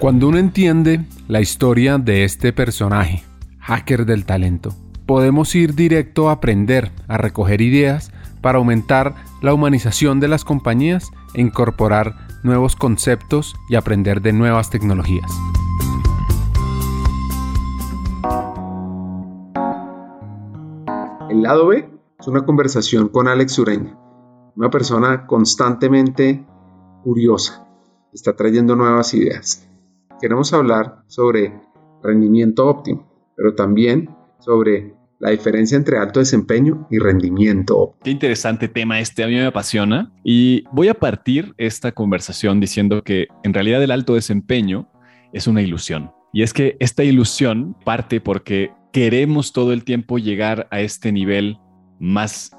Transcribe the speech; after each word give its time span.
Cuando 0.00 0.28
uno 0.28 0.38
entiende 0.38 1.04
la 1.28 1.42
historia 1.42 1.98
de 1.98 2.24
este 2.24 2.54
personaje, 2.54 3.22
hacker 3.58 4.06
del 4.06 4.24
talento, 4.24 4.70
podemos 5.04 5.54
ir 5.54 5.74
directo 5.74 6.30
a 6.30 6.32
aprender, 6.32 6.90
a 7.06 7.18
recoger 7.18 7.60
ideas 7.60 8.10
para 8.40 8.56
aumentar 8.56 9.14
la 9.42 9.52
humanización 9.52 10.18
de 10.18 10.28
las 10.28 10.42
compañías 10.42 11.10
e 11.34 11.42
incorporar 11.42 12.14
nuevos 12.42 12.76
conceptos 12.76 13.54
y 13.68 13.74
aprender 13.74 14.22
de 14.22 14.32
nuevas 14.32 14.70
tecnologías. 14.70 15.30
El 21.28 21.42
lado 21.42 21.66
B 21.66 21.90
es 22.18 22.26
una 22.26 22.46
conversación 22.46 23.10
con 23.10 23.28
Alex 23.28 23.58
Ureña, 23.58 23.98
una 24.56 24.70
persona 24.70 25.26
constantemente 25.26 26.42
curiosa, 27.04 27.68
está 28.14 28.34
trayendo 28.34 28.76
nuevas 28.76 29.12
ideas 29.12 29.69
queremos 30.20 30.52
hablar 30.52 31.02
sobre 31.06 31.52
rendimiento 32.02 32.66
óptimo, 32.66 33.10
pero 33.36 33.54
también 33.54 34.10
sobre 34.38 34.94
la 35.18 35.30
diferencia 35.30 35.76
entre 35.76 35.98
alto 35.98 36.20
desempeño 36.20 36.86
y 36.90 36.98
rendimiento. 36.98 37.94
Qué 38.02 38.10
interesante 38.10 38.68
tema 38.68 39.00
este, 39.00 39.22
a 39.22 39.26
mí 39.26 39.34
me 39.34 39.44
apasiona 39.44 40.12
y 40.24 40.64
voy 40.72 40.88
a 40.88 40.94
partir 40.94 41.54
esta 41.58 41.92
conversación 41.92 42.58
diciendo 42.58 43.02
que 43.02 43.28
en 43.44 43.52
realidad 43.52 43.82
el 43.82 43.90
alto 43.90 44.14
desempeño 44.14 44.90
es 45.32 45.46
una 45.46 45.62
ilusión. 45.62 46.12
Y 46.32 46.42
es 46.42 46.52
que 46.54 46.76
esta 46.80 47.04
ilusión 47.04 47.76
parte 47.84 48.20
porque 48.20 48.72
queremos 48.92 49.52
todo 49.52 49.72
el 49.72 49.84
tiempo 49.84 50.18
llegar 50.18 50.68
a 50.70 50.80
este 50.80 51.12
nivel 51.12 51.58
más 51.98 52.52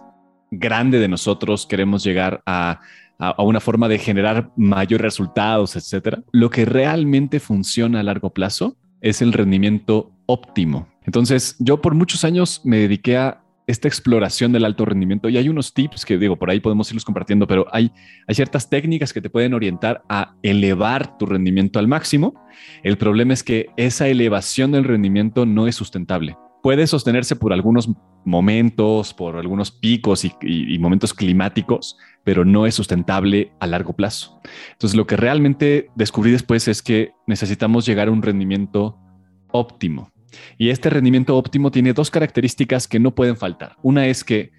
grande 0.52 1.00
de 1.00 1.08
nosotros, 1.08 1.66
queremos 1.66 2.04
llegar 2.04 2.44
a 2.46 2.82
a, 3.22 3.42
una 3.44 3.60
forma 3.60 3.88
de 3.88 4.00
generar 4.00 4.52
mayores 4.58 5.02
resultados, 5.02 5.76
etcétera. 5.76 6.24
Lo 6.32 6.50
que 6.50 6.66
realmente 6.66 7.40
funciona 7.40 8.00
a 8.00 8.04
largo 8.04 8.32
plazo 8.32 8.76
es 9.00 9.22
el 9.22 9.32
rendimiento 9.32 10.12
óptimo. 10.26 10.88
Entonces, 11.06 11.56
yo 11.60 11.82
por 11.82 11.96
muchos 11.96 12.24
años 12.24 12.62
me 12.64 12.78
dediqué 12.78 13.18
a 13.18 13.44
esta 13.68 13.88
exploración 13.88 14.52
del 14.52 14.66
alto 14.66 14.86
rendimiento 14.86 15.30
y 15.30 15.38
hay 15.38 15.48
unos 15.48 15.74
tips 15.74 16.04
que 16.04 16.18
digo, 16.18 16.36
por 16.36 16.50
ahí 16.50 16.60
podemos 16.60 16.90
irlos 16.90 17.06
compartiendo, 17.06 17.48
pero 17.48 17.68
hay, 17.72 17.92
hay 18.28 18.36
ciertas 18.36 18.70
técnicas 18.70 19.14
que 19.14 19.22
te 19.22 19.30
pueden 19.30 19.54
orientar 19.54 20.04
a 20.10 20.36
elevar 20.42 21.18
tu 21.18 21.26
rendimiento 21.26 21.80
al 21.80 21.88
máximo. 21.88 22.34
El 22.84 22.98
problema 22.98 23.34
es 23.34 23.44
que 23.44 23.68
esa 23.78 24.08
elevación 24.08 24.72
del 24.72 24.84
rendimiento 24.84 25.46
no 25.46 25.68
es 25.68 25.76
sustentable 25.76 26.36
puede 26.62 26.88
sostenerse 26.88 27.36
por 27.36 27.54
algunos 27.54 27.90
momentos, 28.26 29.14
por 29.14 29.38
algunos 29.38 29.72
picos 29.72 30.26
y, 30.26 30.80
momentos 30.80 31.14
climáticos, 31.14 31.98
pero 32.24 32.46
no 32.46 32.66
es 32.66 32.76
sustentable 32.76 33.52
a 33.60 33.68
largo 33.68 33.94
plazo. 33.94 34.40
Entonces, 34.74 34.96
lo 34.96 35.08
que 35.08 35.18
realmente 35.18 35.90
descubrí 35.96 36.32
después 36.32 36.68
es 36.68 36.82
que 36.82 37.12
necesitamos 37.28 37.86
llegar 37.86 38.08
a 38.08 38.12
un 38.12 38.22
rendimiento 38.22 38.98
óptimo. 39.52 40.12
Y 40.58 40.70
este 40.70 40.90
rendimiento 40.90 41.36
óptimo 41.36 41.72
tiene 41.72 41.94
dos 41.94 42.10
características 42.10 42.88
que 42.88 43.00
no 43.00 43.14
pueden 43.14 43.36
faltar. 43.36 43.76
Una 43.82 44.08
es 44.08 44.24
que 44.24 44.52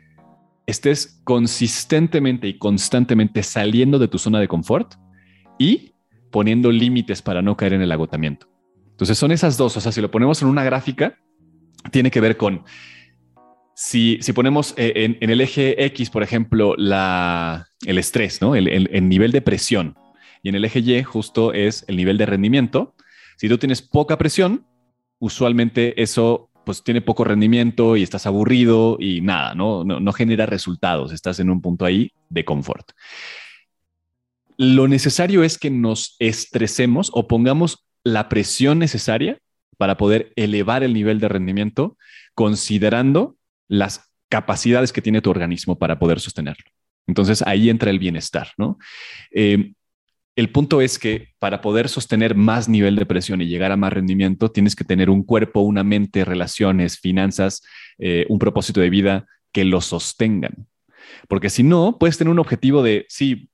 estés 0.66 1.20
consistentemente 1.24 2.46
y 2.46 2.58
constantemente 2.58 3.42
saliendo 3.42 3.98
de 3.98 4.08
tu 4.08 4.18
zona 4.18 4.38
de 4.38 4.48
confort 4.48 4.94
y 5.58 5.94
poniendo 6.30 6.70
límites 6.70 7.22
para 7.22 7.42
no 7.42 7.56
caer 7.56 7.74
en 7.74 7.83
el 7.83 7.92
agotamiento. 7.92 8.48
Entonces 8.90 9.18
son 9.18 9.33
esas 9.33 9.56
dos, 9.56 9.77
o 9.77 9.80
sea, 9.80 9.92
si 9.92 10.00
lo 10.00 10.10
ponemos 10.10 10.42
en 10.42 10.48
una 10.48 10.64
gráfica, 10.64 11.18
tiene 11.90 12.10
que 12.10 12.20
ver 12.20 12.36
con 12.36 12.64
si, 13.74 14.18
ponemos 14.34 14.74
eh, 14.76 15.16
en, 15.20 15.30
el 15.30 15.40
eje 15.40 15.84
X, 15.86 16.10
por 16.10 16.22
ejemplo, 16.22 16.74
la, 16.76 17.66
el 17.86 17.98
estrés, 17.98 18.40
¿no? 18.40 18.54
El, 18.54 19.08
nivel 19.08 19.32
de 19.32 19.40
presión, 19.40 19.96
y 20.42 20.48
en 20.48 20.54
el 20.54 20.64
eje 20.64 20.80
Y 20.80 21.02
justo 21.02 21.52
es 21.52 21.84
el 21.88 21.96
nivel 21.96 22.18
de 22.18 22.26
rendimiento. 22.26 22.94
Si 23.36 23.48
tú 23.48 23.58
tienes 23.58 23.82
poca 23.82 24.18
presión, 24.18 24.66
usualmente 25.18 26.00
eso 26.02 26.50
pues 26.64 26.84
tiene 26.84 27.00
poco 27.00 27.24
rendimiento 27.24 27.96
y 27.96 28.05
estás 28.05 28.27
aburrido 28.27 28.96
y 29.00 29.20
nada, 29.20 29.55
¿no? 29.55 29.82
No, 29.84 29.98
no 29.98 30.12
genera 30.12 30.46
resultados, 30.46 31.12
estás 31.12 31.40
en 31.40 31.50
un 31.50 31.61
punto 31.61 31.84
ahí 31.84 32.12
de 32.28 32.44
confort. 32.44 32.92
Lo 34.56 34.86
necesario 34.86 35.42
es 35.42 35.58
que 35.58 35.70
nos 35.70 36.14
estresemos 36.20 37.11
o 37.14 37.27
pongamos 37.27 37.84
la 38.05 38.28
presión 38.28 38.78
necesaria 38.78 39.38
para 39.77 39.96
poder 39.96 40.32
elevar 40.36 40.84
el 40.84 40.94
nivel 40.94 41.18
de 41.18 41.28
rendimiento 41.28 41.96
considerando 42.34 43.36
las 43.72 44.12
capacidades 44.28 44.92
que 44.92 45.00
tiene 45.00 45.22
tu 45.22 45.30
organismo 45.30 45.78
para 45.78 45.98
poder 45.98 46.20
sostenerlo. 46.20 46.64
Entonces 47.06 47.42
ahí 47.46 47.70
entra 47.70 47.90
el 47.90 47.98
bienestar, 47.98 48.48
¿no? 48.58 48.78
Eh, 49.30 49.72
el 50.36 50.50
punto 50.50 50.83
es 50.83 50.98
que 50.98 51.28
para 51.38 51.62
poder 51.62 51.88
sostener 51.88 52.34
más 52.34 52.68
nivel 52.68 52.96
de 52.96 53.06
presión 53.06 53.40
y 53.40 53.46
llegar 53.46 53.72
a 53.72 53.78
más 53.78 53.92
rendimiento, 53.92 54.50
tienes 54.50 54.77
que 54.77 54.84
tener 54.84 55.08
un 55.08 55.22
cuerpo, 55.22 55.61
una 55.61 55.84
mente, 55.84 56.24
relaciones, 56.24 56.98
finanzas, 56.98 57.62
eh, 57.98 58.27
un 58.28 58.38
propósito 58.38 58.80
de 58.80 58.90
vida 58.90 59.27
que 59.52 59.64
lo 59.64 59.80
sostengan. 59.80 60.66
Porque 61.28 61.50
si 61.50 61.62
no, 61.62 61.96
puedes 61.98 62.18
tener 62.18 62.30
un 62.30 62.38
objetivo 62.38 62.82
de, 62.82 63.06
sí, 63.08 63.50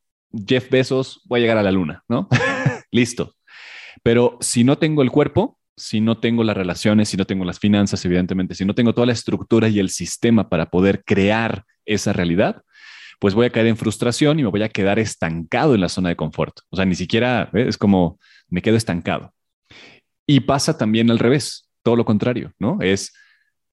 Jeff 0.46 0.68
Bezos, 0.68 1.22
voy 1.26 1.38
a 1.38 1.42
llegar 1.42 1.58
a 1.58 1.62
la 1.62 1.72
luna, 1.72 2.02
¿no? 2.08 2.28
Listo. 2.90 3.34
Pero 4.02 4.36
si 4.40 4.64
no 4.64 4.78
tengo 4.78 5.02
el 5.02 5.10
cuerpo, 5.10 5.57
si 5.78 6.00
no 6.00 6.18
tengo 6.18 6.44
las 6.44 6.56
relaciones, 6.56 7.08
si 7.08 7.16
no 7.16 7.24
tengo 7.24 7.44
las 7.44 7.58
finanzas, 7.58 8.04
evidentemente, 8.04 8.54
si 8.54 8.64
no 8.64 8.74
tengo 8.74 8.94
toda 8.94 9.06
la 9.06 9.12
estructura 9.12 9.68
y 9.68 9.78
el 9.78 9.90
sistema 9.90 10.48
para 10.48 10.70
poder 10.70 11.04
crear 11.04 11.64
esa 11.86 12.12
realidad, 12.12 12.62
pues 13.18 13.34
voy 13.34 13.46
a 13.46 13.50
caer 13.50 13.66
en 13.66 13.76
frustración 13.76 14.38
y 14.38 14.42
me 14.42 14.50
voy 14.50 14.62
a 14.62 14.68
quedar 14.68 14.98
estancado 14.98 15.74
en 15.74 15.80
la 15.80 15.88
zona 15.88 16.10
de 16.10 16.16
confort. 16.16 16.60
O 16.70 16.76
sea, 16.76 16.84
ni 16.84 16.94
siquiera 16.94 17.50
¿eh? 17.54 17.66
es 17.68 17.78
como 17.78 18.18
me 18.48 18.62
quedo 18.62 18.76
estancado. 18.76 19.32
Y 20.26 20.40
pasa 20.40 20.76
también 20.76 21.10
al 21.10 21.18
revés, 21.18 21.68
todo 21.82 21.96
lo 21.96 22.04
contrario, 22.04 22.52
¿no? 22.58 22.78
Es 22.80 23.14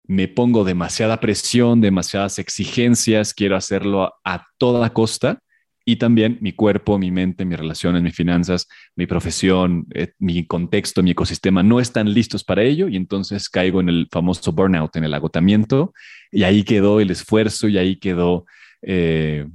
me 0.07 0.27
pongo 0.27 0.63
demasiada 0.63 1.19
presión, 1.19 1.81
demasiadas 1.81 2.39
exigencias, 2.39 3.33
quiero 3.33 3.55
hacerlo 3.55 4.13
a 4.23 4.47
toda 4.57 4.91
costa 4.93 5.39
y 5.88 5.97
también 5.97 6.40
mi 6.41 6.51
cuerpo, 6.51 6.97
mi 6.97 7.12
mente, 7.12 7.46
mis 7.46 7.59
relaciones, 7.59 8.01
mis 8.01 8.16
finanzas, 8.16 8.68
mi 8.96 9.06
profesión, 9.06 9.85
eh, 9.94 10.13
mi 10.18 10.46
contexto, 10.47 11.03
mi 11.03 11.12
ecosistema 11.12 11.62
no 11.62 11.79
están 11.79 12.12
listos 12.12 12.44
para 12.44 12.63
ello 12.63 12.88
y 12.88 12.96
entonces 12.96 13.47
caigo 13.50 13.79
en 13.81 13.90
el 13.90 14.07
famoso 14.12 14.51
burnout, 14.51 14.96
en 14.96 15.03
el 15.03 15.13
agotamiento 15.13 15.94
y 16.31 16.44
ahí 16.44 16.63
quedó 16.63 17.00
el 17.00 17.12
esfuerzo 17.12 17.68
y 17.68 17.78
ahí 17.78 17.97
quedó 17.97 18.46
eh, 18.81 19.47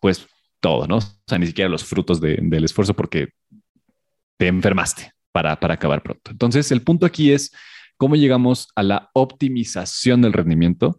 pues 0.00 0.26
todo, 0.58 0.88
¿no? 0.88 0.96
O 0.96 1.24
sea, 1.26 1.38
ni 1.38 1.46
siquiera 1.46 1.70
los 1.70 1.84
frutos 1.84 2.20
del 2.20 2.64
esfuerzo 2.64 2.94
porque 2.94 3.28
te 4.36 4.48
enfermaste 4.48 5.12
para, 5.30 5.60
para 5.60 5.74
acabar 5.74 6.02
pronto. 6.02 6.32
Entonces, 6.32 6.72
el 6.72 6.82
punto 6.82 7.06
aquí 7.06 7.30
es 7.30 7.52
cómo 7.96 8.16
llegamos 8.16 8.68
a 8.74 8.82
la 8.82 9.10
optimización 9.14 10.22
del 10.22 10.32
rendimiento, 10.32 10.98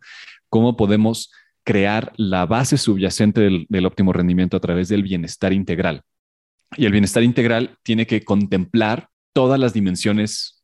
cómo 0.49 0.77
podemos 0.77 1.31
crear 1.65 2.13
la 2.15 2.45
base 2.45 2.77
subyacente 2.77 3.41
del, 3.41 3.85
óptimo 3.85 4.13
rendimiento 4.13 4.55
a 4.55 4.61
través 4.61 4.87
del 4.87 5.03
bienestar 5.03 5.51
integral. 5.51 6.03
Y 6.77 6.85
el 6.85 6.91
bienestar 6.91 7.23
integral 7.23 7.77
tiene 7.83 8.05
que 8.05 8.23
contemplar 8.23 9.09
todas 9.33 9.59
las 9.59 9.73
dimensiones 9.73 10.63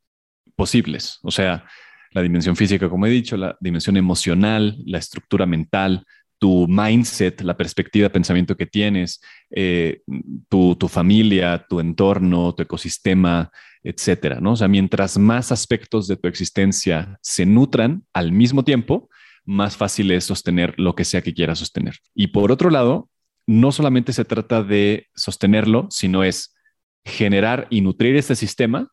posibles, 0.55 1.19
o 1.23 1.31
sea, 1.31 1.65
la 2.11 2.21
dimensión 2.21 2.55
física, 2.55 2.89
como 2.89 3.05
he 3.07 3.09
dicho, 3.09 3.35
la 3.35 3.57
dimensión 3.59 3.97
emocional, 3.97 4.77
la 4.85 4.99
estructura 4.99 5.45
mental, 5.45 6.05
tu 6.37 6.67
mindset, 6.67 7.41
la 7.41 7.55
perspectiva 7.55 8.09
pensamiento 8.09 8.55
que 8.55 8.65
tienes, 8.65 9.21
eh, 9.49 10.01
tu, 10.49 10.75
tu, 10.75 10.87
familia, 10.87 11.65
tu 11.69 11.79
entorno, 11.79 12.53
tu 12.53 12.63
ecosistema, 12.63 13.49
etcétera, 13.83 14.39
¿no? 14.41 14.53
O 14.53 14.55
sea, 14.55 14.67
mientras 14.67 15.17
más 15.17 15.51
aspectos 15.51 16.07
de 16.07 16.17
tu 16.17 16.27
existencia 16.27 17.17
se 17.21 17.45
nutran 17.45 18.03
al 18.13 18.31
mismo 18.31 18.63
tiempo, 18.63 19.09
más 19.45 19.77
fácil 19.77 20.11
es 20.11 20.25
sostener 20.25 20.73
lo 20.77 20.95
que 20.95 21.05
sea 21.05 21.21
que 21.21 21.33
quieras 21.33 21.59
sostener. 21.59 21.95
Y 22.13 22.27
por 22.27 22.51
otro 22.51 22.69
lado, 22.69 23.09
no 23.47 23.71
solamente 23.71 24.13
se 24.13 24.25
trata 24.25 24.63
de 24.63 25.07
sostenerlo, 25.15 25.87
sino 25.89 26.23
es 26.23 26.55
generar 27.03 27.67
y 27.69 27.81
nutrir 27.81 28.15
este 28.15 28.35
sistema 28.35 28.89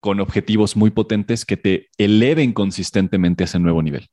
con 0.00 0.20
objetivos 0.20 0.76
muy 0.76 0.90
potentes 0.90 1.44
que 1.44 1.56
te 1.56 1.88
eleven 1.98 2.52
consistentemente 2.52 3.44
a 3.44 3.46
ese 3.46 3.58
nuevo 3.58 3.82
nivel. 3.82 4.08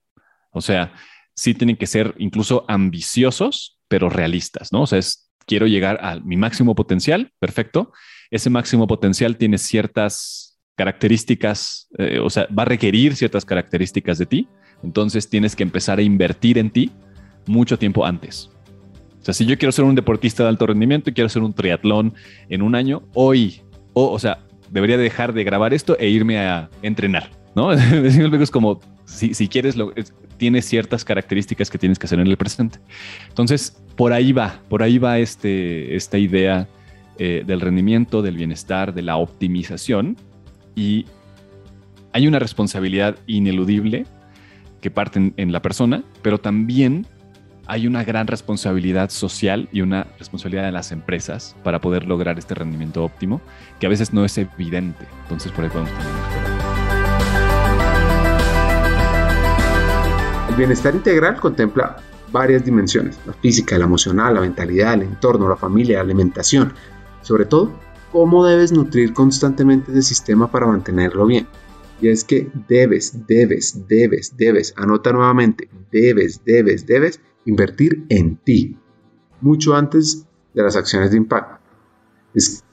O 0.51 0.61
sea, 0.61 0.93
sí 1.35 1.53
tienen 1.53 1.77
que 1.77 1.87
ser 1.87 2.15
incluso 2.17 2.65
ambiciosos, 2.67 3.79
pero 3.87 4.09
realistas, 4.09 4.71
¿no? 4.73 4.81
O 4.81 4.87
sea, 4.87 4.99
es, 4.99 5.31
quiero 5.45 5.67
llegar 5.67 5.99
a 6.03 6.19
mi 6.19 6.35
máximo 6.35 6.75
potencial, 6.75 7.31
perfecto. 7.39 7.93
Ese 8.31 8.49
máximo 8.49 8.87
potencial 8.87 9.37
tiene 9.37 9.57
ciertas 9.57 10.59
características, 10.75 11.87
eh, 11.97 12.19
o 12.19 12.29
sea, 12.29 12.47
va 12.47 12.63
a 12.63 12.65
requerir 12.65 13.15
ciertas 13.15 13.45
características 13.45 14.17
de 14.17 14.25
ti, 14.25 14.49
entonces 14.83 15.29
tienes 15.29 15.55
que 15.55 15.63
empezar 15.63 15.99
a 15.99 16.01
invertir 16.01 16.57
en 16.57 16.69
ti 16.69 16.91
mucho 17.45 17.77
tiempo 17.77 18.05
antes. 18.05 18.49
O 19.19 19.25
sea, 19.25 19.33
si 19.33 19.45
yo 19.45 19.57
quiero 19.57 19.71
ser 19.71 19.85
un 19.85 19.95
deportista 19.95 20.43
de 20.43 20.49
alto 20.49 20.67
rendimiento 20.67 21.09
y 21.09 21.13
quiero 21.13 21.25
hacer 21.25 21.41
un 21.41 21.53
triatlón 21.53 22.13
en 22.49 22.61
un 22.61 22.75
año, 22.75 23.03
hoy, 23.13 23.61
o, 23.93 24.11
o 24.11 24.19
sea, 24.19 24.39
debería 24.69 24.97
dejar 24.97 25.33
de 25.33 25.43
grabar 25.43 25.73
esto 25.73 25.97
e 25.99 26.09
irme 26.09 26.39
a 26.39 26.69
entrenar, 26.81 27.31
¿no? 27.55 27.71
es 27.73 28.51
como, 28.51 28.79
si, 29.05 29.33
si 29.33 29.47
quieres, 29.47 29.75
lo, 29.75 29.93
tiene 30.37 30.61
ciertas 30.61 31.03
características 31.03 31.69
que 31.69 31.77
tienes 31.77 31.99
que 31.99 32.05
hacer 32.05 32.19
en 32.19 32.27
el 32.27 32.37
presente. 32.37 32.79
Entonces, 33.27 33.81
por 33.95 34.13
ahí 34.13 34.31
va, 34.31 34.61
por 34.69 34.83
ahí 34.83 34.97
va 34.97 35.19
este, 35.19 35.95
esta 35.95 36.17
idea 36.17 36.67
eh, 37.17 37.43
del 37.45 37.61
rendimiento, 37.61 38.21
del 38.21 38.37
bienestar, 38.37 38.93
de 38.93 39.01
la 39.01 39.17
optimización 39.17 40.15
y 40.75 41.05
hay 42.13 42.27
una 42.27 42.39
responsabilidad 42.39 43.17
ineludible 43.25 44.05
que 44.81 44.91
parte 44.91 45.33
en 45.35 45.51
la 45.51 45.61
persona, 45.61 46.03
pero 46.21 46.39
también 46.39 47.05
hay 47.67 47.85
una 47.85 48.03
gran 48.03 48.27
responsabilidad 48.27 49.09
social 49.09 49.67
y 49.71 49.81
una 49.81 50.07
responsabilidad 50.17 50.63
de 50.63 50.71
las 50.71 50.91
empresas 50.91 51.55
para 51.63 51.81
poder 51.81 52.05
lograr 52.05 52.39
este 52.39 52.55
rendimiento 52.55 53.03
óptimo, 53.03 53.41
que 53.79 53.85
a 53.85 53.89
veces 53.89 54.13
no 54.13 54.23
es 54.23 54.37
evidente. 54.37 55.05
Entonces, 55.23 55.51
por 55.51 55.65
ahí 55.65 55.69
podemos 55.69 55.91
El 60.49 60.55
bienestar 60.55 60.95
integral 60.95 61.35
contempla 61.35 61.97
varias 62.31 62.63
dimensiones, 62.63 63.19
la 63.25 63.33
física, 63.33 63.77
la 63.77 63.85
emocional, 63.85 64.35
la 64.35 64.41
mentalidad, 64.41 64.93
el 64.93 65.03
entorno, 65.03 65.49
la 65.49 65.57
familia, 65.57 65.97
la 65.97 66.03
alimentación. 66.03 66.73
Sobre 67.21 67.45
todo, 67.45 67.71
cómo 68.11 68.45
debes 68.45 68.71
nutrir 68.71 69.13
constantemente 69.13 69.91
ese 69.91 70.03
sistema 70.03 70.49
para 70.49 70.67
mantenerlo 70.67 71.25
bien. 71.25 71.46
Y 71.99 72.09
es 72.09 72.23
que 72.23 72.49
debes, 72.67 73.25
debes, 73.27 73.87
debes, 73.87 74.37
debes, 74.37 74.73
anota 74.77 75.11
nuevamente, 75.11 75.69
debes, 75.91 76.43
debes, 76.45 76.85
debes 76.85 77.21
invertir 77.45 78.05
en 78.09 78.37
ti, 78.37 78.77
mucho 79.41 79.75
antes 79.75 80.27
de 80.53 80.63
las 80.63 80.75
acciones 80.75 81.11
de 81.11 81.17
impacto. 81.17 81.59
Es 82.33 82.63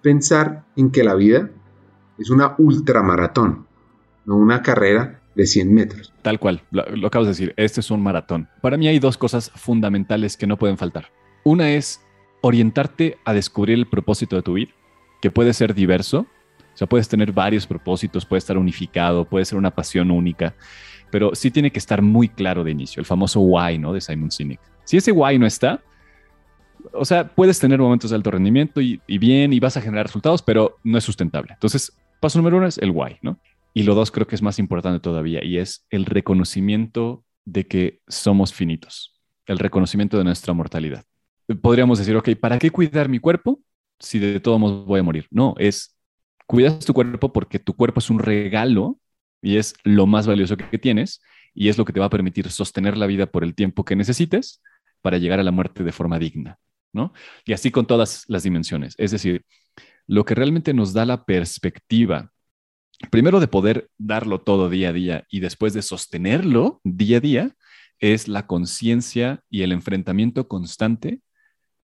pensar 0.00 0.64
en 0.76 0.90
que 0.90 1.02
la 1.02 1.14
vida 1.14 1.50
es 2.18 2.30
una 2.30 2.54
ultramaratón, 2.58 3.66
no 4.26 4.36
una 4.36 4.62
carrera 4.62 5.22
de 5.34 5.46
100 5.46 5.74
metros. 5.74 6.12
Tal 6.22 6.38
cual, 6.38 6.62
lo, 6.70 6.84
lo 6.94 7.06
acabas 7.08 7.26
de 7.26 7.32
decir, 7.32 7.54
este 7.56 7.80
es 7.80 7.90
un 7.90 8.02
maratón. 8.02 8.48
Para 8.60 8.76
mí 8.76 8.86
hay 8.86 8.98
dos 8.98 9.16
cosas 9.16 9.50
fundamentales 9.54 10.36
que 10.36 10.46
no 10.46 10.56
pueden 10.56 10.78
faltar. 10.78 11.06
Una 11.44 11.70
es 11.70 12.00
orientarte 12.40 13.18
a 13.24 13.32
descubrir 13.32 13.78
el 13.78 13.86
propósito 13.86 14.36
de 14.36 14.42
tu 14.42 14.54
vida, 14.54 14.72
que 15.20 15.30
puede 15.30 15.52
ser 15.52 15.74
diverso, 15.74 16.26
o 16.78 16.84
sea, 16.86 16.86
puedes 16.88 17.08
tener 17.08 17.32
varios 17.32 17.66
propósitos, 17.66 18.24
puede 18.24 18.38
estar 18.38 18.56
unificado, 18.56 19.24
puede 19.24 19.44
ser 19.44 19.58
una 19.58 19.72
pasión 19.72 20.12
única, 20.12 20.54
pero 21.10 21.34
sí 21.34 21.50
tiene 21.50 21.72
que 21.72 21.80
estar 21.80 22.02
muy 22.02 22.28
claro 22.28 22.62
de 22.62 22.70
inicio, 22.70 23.00
el 23.00 23.04
famoso 23.04 23.40
why, 23.40 23.78
¿no? 23.78 23.92
De 23.92 24.00
Simon 24.00 24.30
Sinek. 24.30 24.60
Si 24.84 24.96
ese 24.96 25.10
why 25.10 25.36
no 25.40 25.44
está, 25.44 25.82
o 26.92 27.04
sea, 27.04 27.34
puedes 27.34 27.58
tener 27.58 27.80
momentos 27.80 28.10
de 28.10 28.16
alto 28.16 28.30
rendimiento 28.30 28.80
y, 28.80 29.00
bien 29.08 29.52
y 29.52 29.58
vas 29.58 29.76
a 29.76 29.80
generar 29.80 30.06
resultados, 30.06 30.40
pero 30.40 30.78
no 30.84 30.96
es 30.96 31.02
sustentable. 31.02 31.54
Entonces, 31.54 31.98
paso 32.20 32.38
número 32.38 32.58
uno 32.58 32.68
es 32.68 32.78
el 32.78 32.92
why, 32.92 33.16
¿no? 33.22 33.40
Y 33.74 33.82
lo 33.82 33.96
dos 33.96 34.12
creo 34.12 34.28
que 34.28 34.36
es 34.36 34.42
más 34.42 34.60
importante 34.60 35.00
todavía 35.00 35.44
y 35.44 35.58
es 35.58 35.84
el 35.90 36.04
reconocimiento 36.04 37.24
de 37.44 37.66
que 37.66 38.02
somos 38.06 38.54
finitos, 38.54 39.18
el 39.46 39.58
reconocimiento 39.58 40.16
de 40.16 40.22
nuestra 40.22 40.54
mortalidad. 40.54 41.02
Podríamos 41.60 41.98
decir, 41.98 42.14
ok, 42.14 42.36
¿para 42.36 42.56
qué 42.60 42.70
cuidar 42.70 43.08
mi 43.08 43.18
cuerpo 43.18 43.58
si 43.98 44.20
de 44.20 44.38
todos 44.38 44.60
modos 44.60 44.86
voy 44.86 45.00
a 45.00 45.02
morir? 45.02 45.26
No, 45.32 45.56
es 45.58 45.97
cuidas 46.48 46.84
tu 46.84 46.94
cuerpo 46.94 47.30
porque 47.30 47.58
tu 47.58 47.76
cuerpo 47.76 48.00
es 48.00 48.08
un 48.08 48.18
regalo 48.18 48.98
y 49.42 49.58
es 49.58 49.74
lo 49.84 50.06
más 50.06 50.26
valioso 50.26 50.56
que 50.56 50.78
tienes 50.78 51.20
y 51.54 51.68
es 51.68 51.76
lo 51.76 51.84
que 51.84 51.92
te 51.92 52.00
va 52.00 52.06
a 52.06 52.10
permitir 52.10 52.50
sostener 52.50 52.96
la 52.96 53.06
vida 53.06 53.26
por 53.26 53.44
el 53.44 53.54
tiempo 53.54 53.84
que 53.84 53.94
necesites 53.94 54.62
para 55.02 55.18
llegar 55.18 55.38
a 55.38 55.42
la 55.42 55.52
muerte 55.52 55.84
de 55.84 55.92
forma 55.92 56.18
digna, 56.18 56.58
¿no? 56.92 57.12
Y 57.44 57.52
así 57.52 57.70
con 57.70 57.86
todas 57.86 58.24
las 58.28 58.44
dimensiones. 58.44 58.94
Es 58.96 59.10
decir, 59.10 59.44
lo 60.06 60.24
que 60.24 60.34
realmente 60.34 60.72
nos 60.72 60.94
da 60.94 61.04
la 61.04 61.26
perspectiva, 61.26 62.32
primero 63.10 63.40
de 63.40 63.48
poder 63.48 63.90
darlo 63.98 64.40
todo 64.40 64.70
día 64.70 64.88
a 64.88 64.94
día 64.94 65.26
y 65.28 65.40
después 65.40 65.74
de 65.74 65.82
sostenerlo 65.82 66.80
día 66.82 67.18
a 67.18 67.20
día, 67.20 67.56
es 67.98 68.26
la 68.26 68.46
conciencia 68.46 69.42
y 69.50 69.62
el 69.62 69.72
enfrentamiento 69.72 70.48
constante 70.48 71.20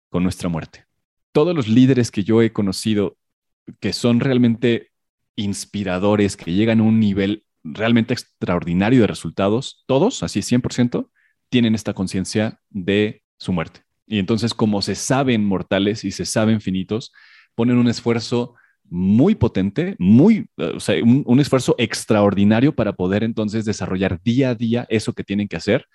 con 0.08 0.22
nuestra 0.22 0.48
muerte. 0.48 0.86
Todos 1.32 1.54
los 1.54 1.68
líderes 1.68 2.10
que 2.10 2.24
yo 2.24 2.40
he 2.40 2.54
conocido 2.54 3.18
que 3.80 3.92
son 3.92 4.20
realmente 4.20 4.90
inspiradores, 5.36 6.36
que 6.36 6.52
llegan 6.52 6.80
a 6.80 6.84
un 6.84 7.00
nivel 7.00 7.44
realmente 7.62 8.14
extraordinario 8.14 9.00
de 9.00 9.06
resultados, 9.06 9.84
todos, 9.86 10.22
así 10.22 10.40
100%, 10.40 11.10
tienen 11.48 11.74
esta 11.74 11.94
conciencia 11.94 12.60
de 12.70 13.22
su 13.38 13.52
muerte. 13.52 13.82
Y 14.06 14.18
entonces, 14.18 14.54
como 14.54 14.82
se 14.82 14.94
saben 14.94 15.44
mortales 15.44 16.04
y 16.04 16.12
se 16.12 16.24
saben 16.24 16.60
finitos, 16.60 17.12
ponen 17.54 17.76
un 17.78 17.88
esfuerzo 17.88 18.54
muy 18.88 19.34
potente, 19.34 19.96
muy, 19.98 20.48
o 20.56 20.78
sea, 20.78 21.02
un, 21.02 21.40
esfuerzo 21.40 21.74
extraordinario 21.76 22.74
para 22.74 22.92
poder 22.92 23.24
entonces 23.24 23.64
desarrollar 23.64 24.20
día 24.22 24.50
a 24.50 24.54
día 24.54 24.86
eso 24.88 25.12
que 25.12 25.24
tienen 25.24 25.48
que 25.48 25.56
hacer 25.56 25.86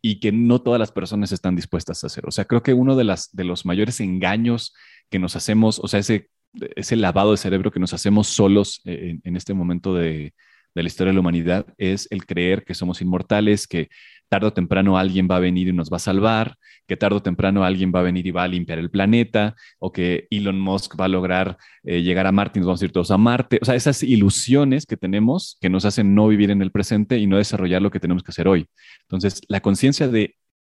y 0.00 0.20
que 0.20 0.30
no 0.30 0.60
todas 0.60 0.78
las 0.78 0.92
personas 0.92 1.32
están 1.32 1.56
dispuestas 1.56 2.04
a 2.04 2.06
hacer. 2.06 2.24
O 2.26 2.30
sea, 2.30 2.44
creo 2.44 2.62
que 2.62 2.72
uno 2.72 2.94
de, 2.94 3.02
las, 3.02 3.34
de 3.34 3.42
los 3.42 3.66
mayores 3.66 3.98
engaños 3.98 4.74
que 5.10 5.18
nos 5.18 5.34
hacemos, 5.34 5.80
o 5.80 5.88
sea, 5.88 6.00
ese 6.00 6.30
ese 6.74 6.96
lavado 6.96 7.32
de 7.32 7.36
cerebro 7.36 7.70
que 7.70 7.80
nos 7.80 7.92
hacemos 7.92 8.28
solos 8.28 8.80
eh, 8.84 9.18
en, 9.22 9.36
este 9.36 9.54
momento 9.54 9.94
de, 9.94 10.34
la 10.74 10.82
historia 10.82 11.10
de 11.10 11.14
la 11.14 11.20
humanidad 11.20 11.66
es 11.78 12.06
el 12.10 12.26
creer 12.26 12.64
que 12.64 12.74
somos 12.74 13.00
inmortales, 13.00 13.66
que 13.66 13.88
tarde 14.28 14.48
o 14.48 14.52
temprano 14.52 14.98
alguien 14.98 15.28
va 15.30 15.36
a 15.36 15.40
venir 15.40 15.68
y 15.68 15.72
nos 15.72 15.90
va 15.90 15.96
a 15.96 16.00
salvar, 16.00 16.56
que 16.86 16.96
tarde 16.96 17.16
o 17.16 17.22
temprano 17.22 17.64
alguien 17.64 17.92
va 17.94 18.00
a 18.00 18.02
venir 18.02 18.26
y 18.26 18.30
va 18.30 18.42
a 18.42 18.48
limpiar 18.48 18.78
el 18.78 18.90
planeta, 18.90 19.54
o 19.78 19.92
que 19.92 20.26
Elon 20.30 20.60
Musk 20.60 21.00
va 21.00 21.06
a 21.06 21.08
lograr 21.08 21.56
eh, 21.84 22.02
llegar 22.02 22.26
a 22.26 22.32
Marte 22.32 22.58
y 22.58 22.60
nos 22.60 22.66
vamos 22.66 22.82
a 22.82 22.84
ir 22.84 22.92
todos 22.92 23.10
a 23.10 23.16
Marte. 23.16 23.58
O 23.62 23.64
sea, 23.64 23.74
esas 23.74 24.02
ilusiones 24.02 24.84
que 24.84 24.96
tenemos 24.96 25.56
que 25.60 25.70
nos 25.70 25.84
hacen 25.84 26.14
no 26.14 26.28
vivir 26.28 26.50
en 26.50 26.60
el 26.60 26.72
presente 26.72 27.18
y 27.18 27.26
no 27.26 27.38
desarrollar 27.38 27.80
lo 27.80 27.90
que 27.90 28.00
tenemos 28.00 28.22
que 28.22 28.32
hacer 28.32 28.48
hoy. 28.48 28.66
Entonces, 29.02 29.40
la 29.48 29.60
conciencia 29.60 30.08
de 30.08 30.34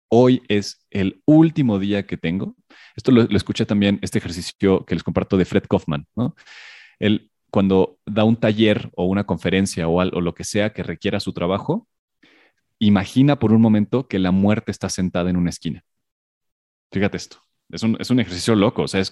hoy 0.09 0.41
es 0.47 0.85
el 0.89 1.21
último 1.25 1.79
día 1.79 2.06
que 2.06 2.17
tengo, 2.17 2.56
esto 2.95 3.11
lo, 3.11 3.23
escuché 3.23 3.65
también, 3.65 4.00
este 4.01 4.17
ejercicio 4.17 4.85
que 4.85 4.95
les 4.95 5.03
comparto 5.03 5.38
de 5.38 5.45
Fred 5.45 5.63
Kaufman. 5.69 6.06
Él, 7.00 7.31
cuando 7.50 7.97
da 8.06 8.23
un 8.23 8.35
taller 8.35 8.89
o 8.95 9.06
una 9.06 9.25
conferencia 9.25 9.88
o, 9.88 10.01
o 10.01 10.21
lo 10.21 10.33
que 10.33 10.44
sea 10.44 10.73
que 10.73 10.83
requiera 10.83 11.19
su 11.19 11.33
trabajo, 11.33 11.88
imagina 12.79 13.39
por 13.39 13.53
un 13.53 13.61
momento 13.61 14.07
que 14.07 14.19
la 14.19 14.31
muerte 14.31 14.71
está 14.71 14.89
sentada 14.89 15.29
en 15.29 15.38
una 15.38 15.50
esquina. 15.50 15.83
Fíjate 16.91 17.17
esto, 17.17 17.38
es 17.71 17.83
un, 17.83 17.97
es 18.00 18.09
un 18.09 18.19
ejercicio 18.19 18.55
loco, 18.55 18.83
o 18.83 18.88
sea, 18.88 19.03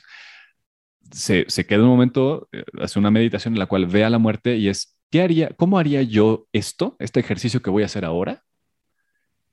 se, 1.11 1.45
se, 1.47 1.65
queda 1.65 1.83
un 1.83 1.89
momento, 1.89 2.50
eh, 2.51 2.63
hace 2.81 3.00
una 3.00 3.11
meditación 3.11 3.53
en 3.53 3.59
la 3.59 3.67
cual 3.67 3.85
ve 3.85 4.03
a 4.03 4.09
la 4.09 4.17
muerte 4.17 4.57
y 4.57 4.67
es, 4.67 5.00
¿qué 5.11 5.21
haría, 5.21 5.50
cómo 5.55 5.77
haría 5.77 6.01
yo 6.01 6.47
esto, 6.51 6.95
este 7.00 7.19
ejercicio 7.19 7.61
que 7.61 7.69
voy 7.69 7.83
a 7.83 7.85
hacer 7.85 8.03
ahora, 8.03 8.43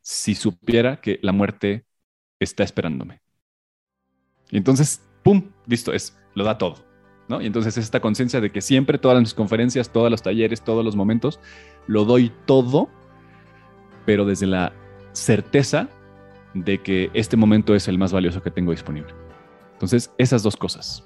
si 0.05 0.35
supiera 0.35 1.01
que 1.01 1.19
la 1.23 1.33
muerte 1.33 1.87
está 2.39 2.63
esperándome? 2.63 3.23
Y 4.51 4.59
entonces, 4.59 5.03
¡pum! 5.23 5.51
Listo, 5.67 5.93
es, 5.93 6.17
lo 6.35 6.45
da 6.45 6.59
todo. 6.59 6.85
¿no? 7.29 7.41
Y 7.41 7.47
entonces 7.47 7.79
es 7.79 7.85
esta 7.85 8.01
conciencia 8.01 8.41
de 8.41 8.53
que 8.53 8.61
siempre, 8.61 8.99
todas 8.99 9.19
las 9.19 9.33
conferencias, 9.33 9.91
todos 9.91 10.11
los 10.11 10.23
talleres, 10.23 10.63
todos 10.63 10.85
los 10.85 10.95
momentos, 10.95 11.41
lo 11.87 12.05
doy 12.05 12.31
todo, 12.45 12.91
pero 14.05 14.27
desde 14.27 14.47
la 14.47 14.75
certeza 15.13 15.89
de 16.53 16.83
que 16.83 17.11
este 17.15 17.39
momento 17.39 17.75
es 17.75 17.89
el 17.89 17.97
más 17.99 18.13
valioso 18.13 18.43
que 18.43 18.51
tengo 18.51 18.73
disponible. 18.73 19.15
Entonces, 19.73 20.13
esas 20.19 20.43
dos 20.43 20.57
cosas, 20.57 21.03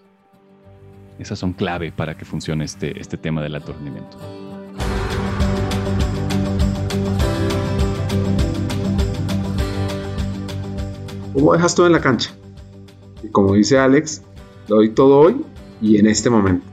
esas 1.21 1.39
son 1.39 1.53
clave 1.53 1.93
para 1.93 2.17
que 2.17 2.25
funcione 2.25 2.65
este, 2.65 3.01
este 3.01 3.17
tema 3.17 3.43
del 3.43 3.55
aturdimiento. 3.55 4.19
¿Cómo 11.33 11.53
dejas 11.53 11.75
todo 11.75 11.87
en 11.87 11.93
la 11.93 12.01
cancha? 12.01 12.31
Y 13.23 13.29
como 13.29 13.55
dice 13.55 13.79
Alex, 13.79 14.23
doy 14.67 14.91
todo 14.91 15.19
hoy 15.19 15.45
y 15.81 15.99
en 15.99 16.07
este 16.07 16.31
momento. 16.31 16.65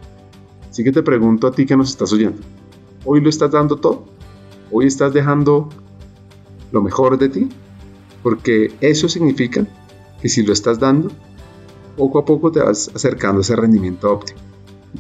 Así 0.70 0.84
que 0.84 0.92
te 0.92 1.04
pregunto 1.04 1.48
a 1.48 1.52
ti 1.52 1.66
que 1.66 1.76
nos 1.76 1.90
estás 1.90 2.12
oyendo. 2.14 2.42
¿Hoy 3.04 3.22
lo 3.22 3.30
estás 3.30 3.52
dando 3.52 3.78
todo? 3.78 4.06
¿Hoy 4.72 4.88
estás 4.88 5.14
dejando 5.14 5.70
lo 6.72 6.82
mejor 6.82 7.18
de 7.18 7.30
ti? 7.30 7.50
Porque 8.24 8.74
eso 8.82 9.08
significa 9.10 9.68
que 10.22 10.30
si 10.30 10.44
lo 10.44 10.54
estás 10.54 10.80
dando, 10.80 11.12
poco 11.98 12.20
a 12.20 12.26
poco 12.26 12.52
te 12.52 12.60
vas 12.62 12.92
acercando 12.94 13.40
a 13.40 13.42
ese 13.42 13.56
rendimiento 13.56 14.12
óptimo. 14.12 14.40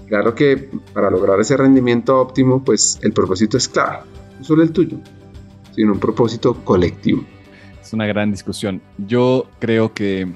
claro 0.07 0.35
que 0.35 0.69
para 0.93 1.09
lograr 1.09 1.39
ese 1.39 1.57
rendimiento 1.57 2.19
óptimo, 2.19 2.63
pues 2.63 2.99
el 3.01 3.13
propósito 3.13 3.57
es 3.57 3.67
clave, 3.67 3.99
no 4.37 4.43
solo 4.43 4.63
el 4.63 4.71
tuyo, 4.71 4.97
sino 5.73 5.93
un 5.93 5.99
propósito 5.99 6.53
colectivo. 6.63 7.25
Es 7.85 7.93
una 7.93 8.07
gran 8.07 8.31
discusión. 8.31 8.81
Yo 8.97 9.47
creo 9.59 9.93
que 9.93 10.27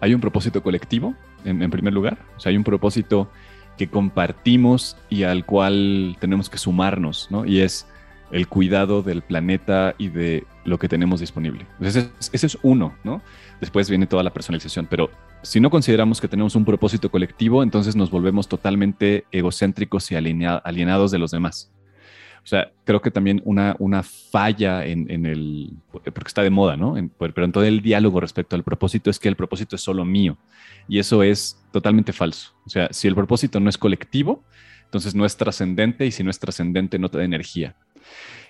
hay 0.00 0.14
un 0.14 0.22
propósito 0.22 0.62
colectivo, 0.62 1.14
en, 1.44 1.70
primer 1.70 1.92
lugar. 1.92 2.16
O 2.34 2.40
sea, 2.40 2.48
hay 2.48 2.56
un 2.56 2.64
propósito 2.64 3.30
que 3.76 3.88
compartimos 3.88 4.96
y 5.10 5.24
al 5.24 5.44
cual 5.44 6.16
tenemos 6.18 6.48
que 6.48 6.56
sumarnos, 6.56 7.28
¿no? 7.30 7.44
Y 7.44 7.60
es 7.60 7.86
el 8.30 8.48
cuidado 8.48 9.02
del 9.02 9.20
planeta 9.20 9.94
y 9.98 10.08
de 10.08 10.46
lo 10.64 10.78
que 10.78 10.88
tenemos 10.88 11.20
disponible. 11.20 11.66
ese, 11.82 12.10
es 12.32 12.58
uno, 12.62 12.94
¿no? 13.04 13.20
Después 13.60 13.90
viene 13.90 14.06
toda 14.06 14.22
la 14.22 14.32
personalización, 14.32 14.86
pero 14.88 15.10
si 15.42 15.60
no 15.60 15.68
consideramos 15.68 16.22
que 16.22 16.28
tenemos 16.28 16.56
un 16.56 16.64
propósito 16.64 17.10
colectivo, 17.10 17.62
entonces 17.62 17.96
nos 17.96 18.10
volvemos 18.10 18.48
totalmente 18.48 19.26
egocéntricos 19.30 20.10
y 20.10 20.14
alienados 20.14 21.10
de 21.10 21.18
los 21.18 21.32
demás. 21.32 21.70
O 22.44 22.46
sea, 22.46 22.72
creo 22.84 23.00
que 23.00 23.10
también 23.10 23.40
una, 23.44 23.76
una 23.78 24.02
falla 24.02 24.84
en, 24.84 25.26
el, 25.26 25.70
porque 25.92 26.10
está 26.26 26.42
de 26.42 26.50
moda, 26.50 26.76
¿no? 26.76 26.96
pero 27.16 27.44
en 27.44 27.52
todo 27.52 27.64
el 27.64 27.82
diálogo 27.82 28.20
respecto 28.20 28.56
al 28.56 28.64
propósito 28.64 29.10
es 29.10 29.20
que 29.20 29.28
el 29.28 29.36
propósito 29.36 29.76
es 29.76 29.82
solo 29.82 30.04
mío. 30.04 30.36
Y 30.88 30.98
eso 30.98 31.22
es 31.22 31.62
totalmente 31.70 32.12
falso. 32.12 32.52
O 32.66 32.68
sea, 32.68 32.88
si 32.90 33.06
el 33.06 33.14
propósito 33.14 33.60
no 33.60 33.70
es 33.70 33.78
colectivo, 33.78 34.42
entonces 34.84 35.14
no 35.14 35.24
es 35.24 35.36
trascendente 35.36 36.04
y 36.04 36.10
si 36.10 36.24
no 36.24 36.30
es 36.30 36.40
trascendente 36.40 36.98
no 36.98 37.08
te 37.08 37.18
da 37.18 37.24
energía. 37.24 37.76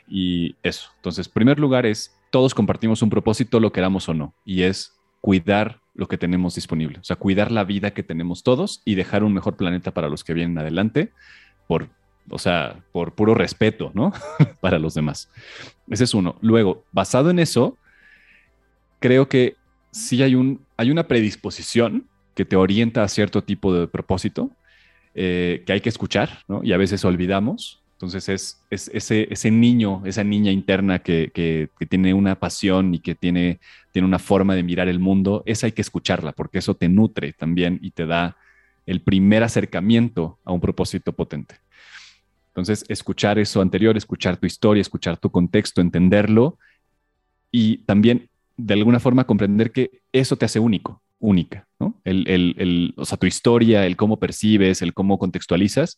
Y 0.09 0.57
eso. 0.63 0.91
Entonces, 0.97 1.29
primer 1.29 1.61
lugar 1.61 1.85
es, 1.85 2.17
todos 2.31 2.55
compartimos 2.55 3.03
un 3.03 3.11
propósito, 3.11 3.61
lo 3.61 3.73
queramos 3.73 4.09
o 4.09 4.15
no, 4.15 4.35
y 4.45 4.63
es 4.63 4.99
cuidar 5.21 5.81
lo 5.95 6.09
que 6.09 6.19
tenemos 6.19 6.55
disponible. 6.55 6.99
O 6.99 7.05
sea, 7.05 7.17
cuidar 7.17 7.53
la 7.53 7.65
vida 7.65 7.93
que 7.93 8.03
tenemos 8.03 8.43
todos 8.43 8.83
y 8.85 8.95
dejar 8.95 9.23
un 9.23 9.35
mejor 9.35 9.57
planeta 9.57 9.93
para 9.93 10.09
los 10.09 10.25
que 10.25 10.35
vienen 10.35 10.59
adelante 10.59 11.13
por 11.69 11.91
o 12.31 12.39
sea, 12.39 12.83
por 12.93 13.15
puro 13.15 13.35
respeto, 13.35 13.91
¿no? 13.95 14.13
Para 14.61 14.79
los 14.79 14.95
demás. 14.95 15.31
Ese 15.89 16.05
es 16.05 16.15
uno. 16.15 16.37
Luego, 16.41 16.85
basado 16.93 17.31
en 17.31 17.39
eso, 17.39 17.77
creo 19.01 19.29
que 19.29 19.57
sí 19.91 20.23
hay, 20.23 20.35
un, 20.35 20.65
hay 20.77 20.91
una 20.91 21.07
predisposición 21.09 22.07
que 22.35 22.45
te 22.45 22.57
orienta 22.57 23.03
a 23.03 23.09
cierto 23.09 23.43
tipo 23.43 23.75
de 23.75 23.87
propósito 23.87 24.51
eh, 25.15 25.63
que 25.67 25.75
hay 25.75 25.81
que 25.81 25.91
escuchar, 25.91 26.39
¿no? 26.49 26.63
Y 26.65 26.73
a 26.73 26.79
veces 26.79 27.05
olvidamos. 27.05 27.83
Entonces 27.95 28.29
es, 28.71 28.91
ese, 28.91 29.51
niño, 29.53 30.03
esa 30.05 30.25
niña 30.25 30.51
interna 30.51 30.99
que, 31.01 31.31
que, 31.33 31.69
tiene 31.87 32.15
una 32.15 32.41
pasión 32.41 32.95
y 32.95 32.99
que 32.99 33.15
tiene, 33.15 33.61
tiene 33.93 34.09
una 34.09 34.19
forma 34.19 34.57
de 34.57 34.65
mirar 34.65 34.89
el 34.89 34.99
mundo, 34.99 35.45
esa 35.47 35.67
hay 35.67 35.73
que 35.73 35.83
escucharla 35.83 36.33
porque 36.33 36.59
eso 36.59 36.75
te 36.75 36.89
nutre 36.89 37.33
también 37.33 37.79
y 37.81 37.93
te 37.93 38.07
da 38.07 38.37
el 38.87 39.03
primer 39.03 39.45
acercamiento 39.45 40.41
a 40.45 40.51
un 40.51 40.61
propósito 40.61 41.13
potente. 41.13 41.57
Entonces, 42.53 42.85
escuchar 42.89 43.39
eso 43.39 43.63
anterior, 43.63 43.97
escuchar 43.97 44.37
tu 44.37 44.47
historia, 44.47 44.83
escuchar 44.83 45.17
tu 45.17 45.31
contexto, 45.31 45.81
entenderlo 45.81 46.59
y 47.51 47.79
también 47.79 48.29
de 48.59 48.75
alguna 48.75 49.01
forma 49.01 49.25
comprender 49.25 49.73
que 49.73 50.03
eso 50.13 50.37
te 50.37 50.45
hace 50.45 50.61
único, 50.61 51.03
única, 51.19 51.67
¿no? 51.81 51.99
El, 52.05 52.93
o 52.99 53.07
sea, 53.07 53.17
tu 53.17 53.27
historia, 53.27 53.87
el 53.87 53.97
cómo 53.97 54.19
percibes, 54.19 54.83
el 54.83 54.93
cómo 54.93 55.19
contextualizas, 55.19 55.97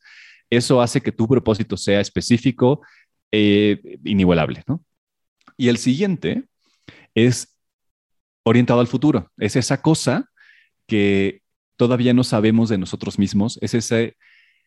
eso 0.49 0.81
hace 0.81 1.01
que 1.01 1.11
tu 1.11 1.27
propósito 1.27 1.77
sea 1.77 2.01
específico, 2.01 2.83
e 3.33 3.99
inigualable, 4.05 4.63
¿no? 4.69 4.81
Y 5.57 5.69
el 5.69 5.79
siguiente 5.79 6.45
es 7.17 7.57
orientado 8.45 8.79
al 8.79 8.87
futuro, 8.87 9.33
es 9.39 9.57
esa 9.57 9.83
cosa 9.83 10.31
que 10.87 11.43
todavía 11.77 12.15
no 12.15 12.23
sabemos 12.23 12.69
de 12.69 12.79
nosotros 12.79 13.19
mismos, 13.19 13.59
es 13.61 13.75
ese 13.75 14.17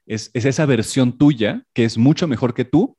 es, 0.08 0.32
esa 0.34 0.66
versión 0.66 1.18
tuya 1.18 1.64
que 1.74 1.84
es 1.84 1.98
mucho 1.98 2.28
mejor 2.28 2.54
que 2.54 2.66
tú, 2.66 2.98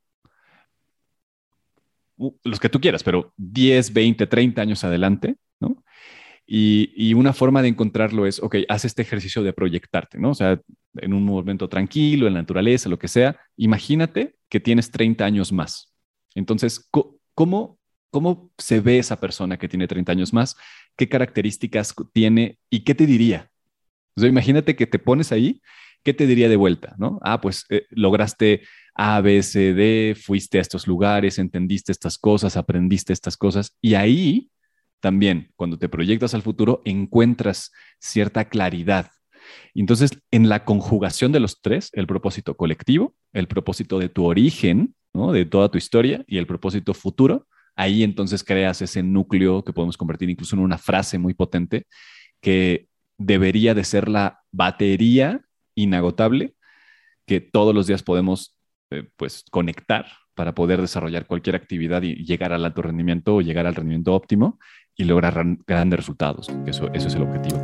los 2.44 2.60
que 2.60 2.68
tú 2.68 2.80
quieras, 2.80 3.02
pero 3.02 3.32
10, 3.36 3.92
20, 3.92 4.26
30 4.26 4.60
años 4.60 4.84
adelante, 4.84 5.36
¿no? 5.60 5.82
Y, 6.46 7.12
una 7.14 7.32
forma 7.32 7.62
de 7.62 7.68
encontrarlo 7.68 8.26
es, 8.26 8.42
ok, 8.42 8.56
haz 8.68 8.84
este 8.84 9.02
ejercicio 9.02 9.42
de 9.42 9.52
proyectarte, 9.52 10.18
¿no? 10.18 10.30
O 10.30 10.34
sea, 10.34 10.60
en 10.94 11.12
un 11.12 11.24
momento 11.24 11.68
tranquilo, 11.68 12.26
en 12.26 12.34
la 12.34 12.40
naturaleza, 12.40 12.88
lo 12.88 12.98
que 12.98 13.08
sea, 13.08 13.38
imagínate 13.56 14.36
que 14.48 14.58
tienes 14.58 14.90
30 14.90 15.24
años 15.24 15.52
más. 15.52 15.92
Entonces, 16.34 16.88
¿cómo, 17.34 17.78
cómo 18.10 18.50
se 18.56 18.80
ve 18.80 18.98
esa 18.98 19.20
persona 19.20 19.58
que 19.58 19.68
tiene 19.68 19.86
30 19.86 20.12
años 20.12 20.32
más? 20.32 20.56
¿Qué 20.96 21.08
características 21.08 21.94
tiene 22.12 22.58
y 22.70 22.80
qué 22.80 22.94
te 22.94 23.06
diría? 23.06 23.50
O 24.16 24.24
imagínate 24.24 24.74
que 24.74 24.86
te 24.86 24.98
pones 24.98 25.32
ahí 25.32 25.60
¿qué 26.02 26.14
te 26.14 26.26
diría 26.26 26.48
de 26.48 26.56
vuelta? 26.56 26.94
¿no? 26.98 27.18
Ah, 27.22 27.40
pues 27.40 27.64
eh, 27.70 27.86
lograste 27.90 28.62
A, 28.94 29.20
B, 29.20 29.42
C, 29.42 29.74
D, 29.74 30.16
fuiste 30.20 30.58
a 30.58 30.62
estos 30.62 30.86
lugares, 30.86 31.38
entendiste 31.38 31.92
estas 31.92 32.18
cosas, 32.18 32.56
aprendiste 32.56 33.12
estas 33.12 33.36
cosas 33.36 33.76
y 33.80 33.94
ahí 33.94 34.50
también, 35.00 35.52
cuando 35.56 35.78
te 35.78 35.88
proyectas 35.88 36.34
al 36.34 36.42
futuro, 36.42 36.82
encuentras 36.84 37.72
cierta 38.00 38.48
claridad. 38.48 39.10
Entonces, 39.74 40.10
en 40.30 40.48
la 40.48 40.64
conjugación 40.64 41.32
de 41.32 41.40
los 41.40 41.60
tres, 41.60 41.90
el 41.92 42.06
propósito 42.06 42.56
colectivo, 42.56 43.14
el 43.32 43.46
propósito 43.46 43.98
de 43.98 44.08
tu 44.08 44.24
origen, 44.24 44.94
¿no? 45.14 45.32
de 45.32 45.44
toda 45.44 45.70
tu 45.70 45.78
historia 45.78 46.24
y 46.26 46.38
el 46.38 46.46
propósito 46.46 46.94
futuro, 46.94 47.46
ahí 47.76 48.02
entonces 48.02 48.42
creas 48.42 48.82
ese 48.82 49.02
núcleo 49.02 49.64
que 49.64 49.72
podemos 49.72 49.96
convertir 49.96 50.28
incluso 50.28 50.56
en 50.56 50.62
una 50.62 50.78
frase 50.78 51.18
muy 51.18 51.34
potente 51.34 51.86
que 52.40 52.88
debería 53.18 53.74
de 53.74 53.84
ser 53.84 54.08
la 54.08 54.40
batería 54.50 55.42
inagotable 55.82 56.54
que 57.26 57.40
todos 57.40 57.74
los 57.74 57.86
días 57.86 58.02
podemos 58.02 58.56
eh, 58.90 59.08
pues 59.16 59.44
conectar 59.50 60.06
para 60.34 60.54
poder 60.54 60.80
desarrollar 60.80 61.26
cualquier 61.26 61.56
actividad 61.56 62.02
y 62.02 62.24
llegar 62.24 62.52
al 62.52 62.64
alto 62.64 62.82
rendimiento 62.82 63.36
o 63.36 63.40
llegar 63.40 63.66
al 63.66 63.74
rendimiento 63.74 64.14
óptimo 64.14 64.58
y 64.96 65.04
lograr 65.04 65.44
grandes 65.66 65.98
resultados. 65.98 66.48
Eso, 66.66 66.92
eso 66.92 67.08
es 67.08 67.14
el 67.14 67.22
objetivo. 67.22 67.62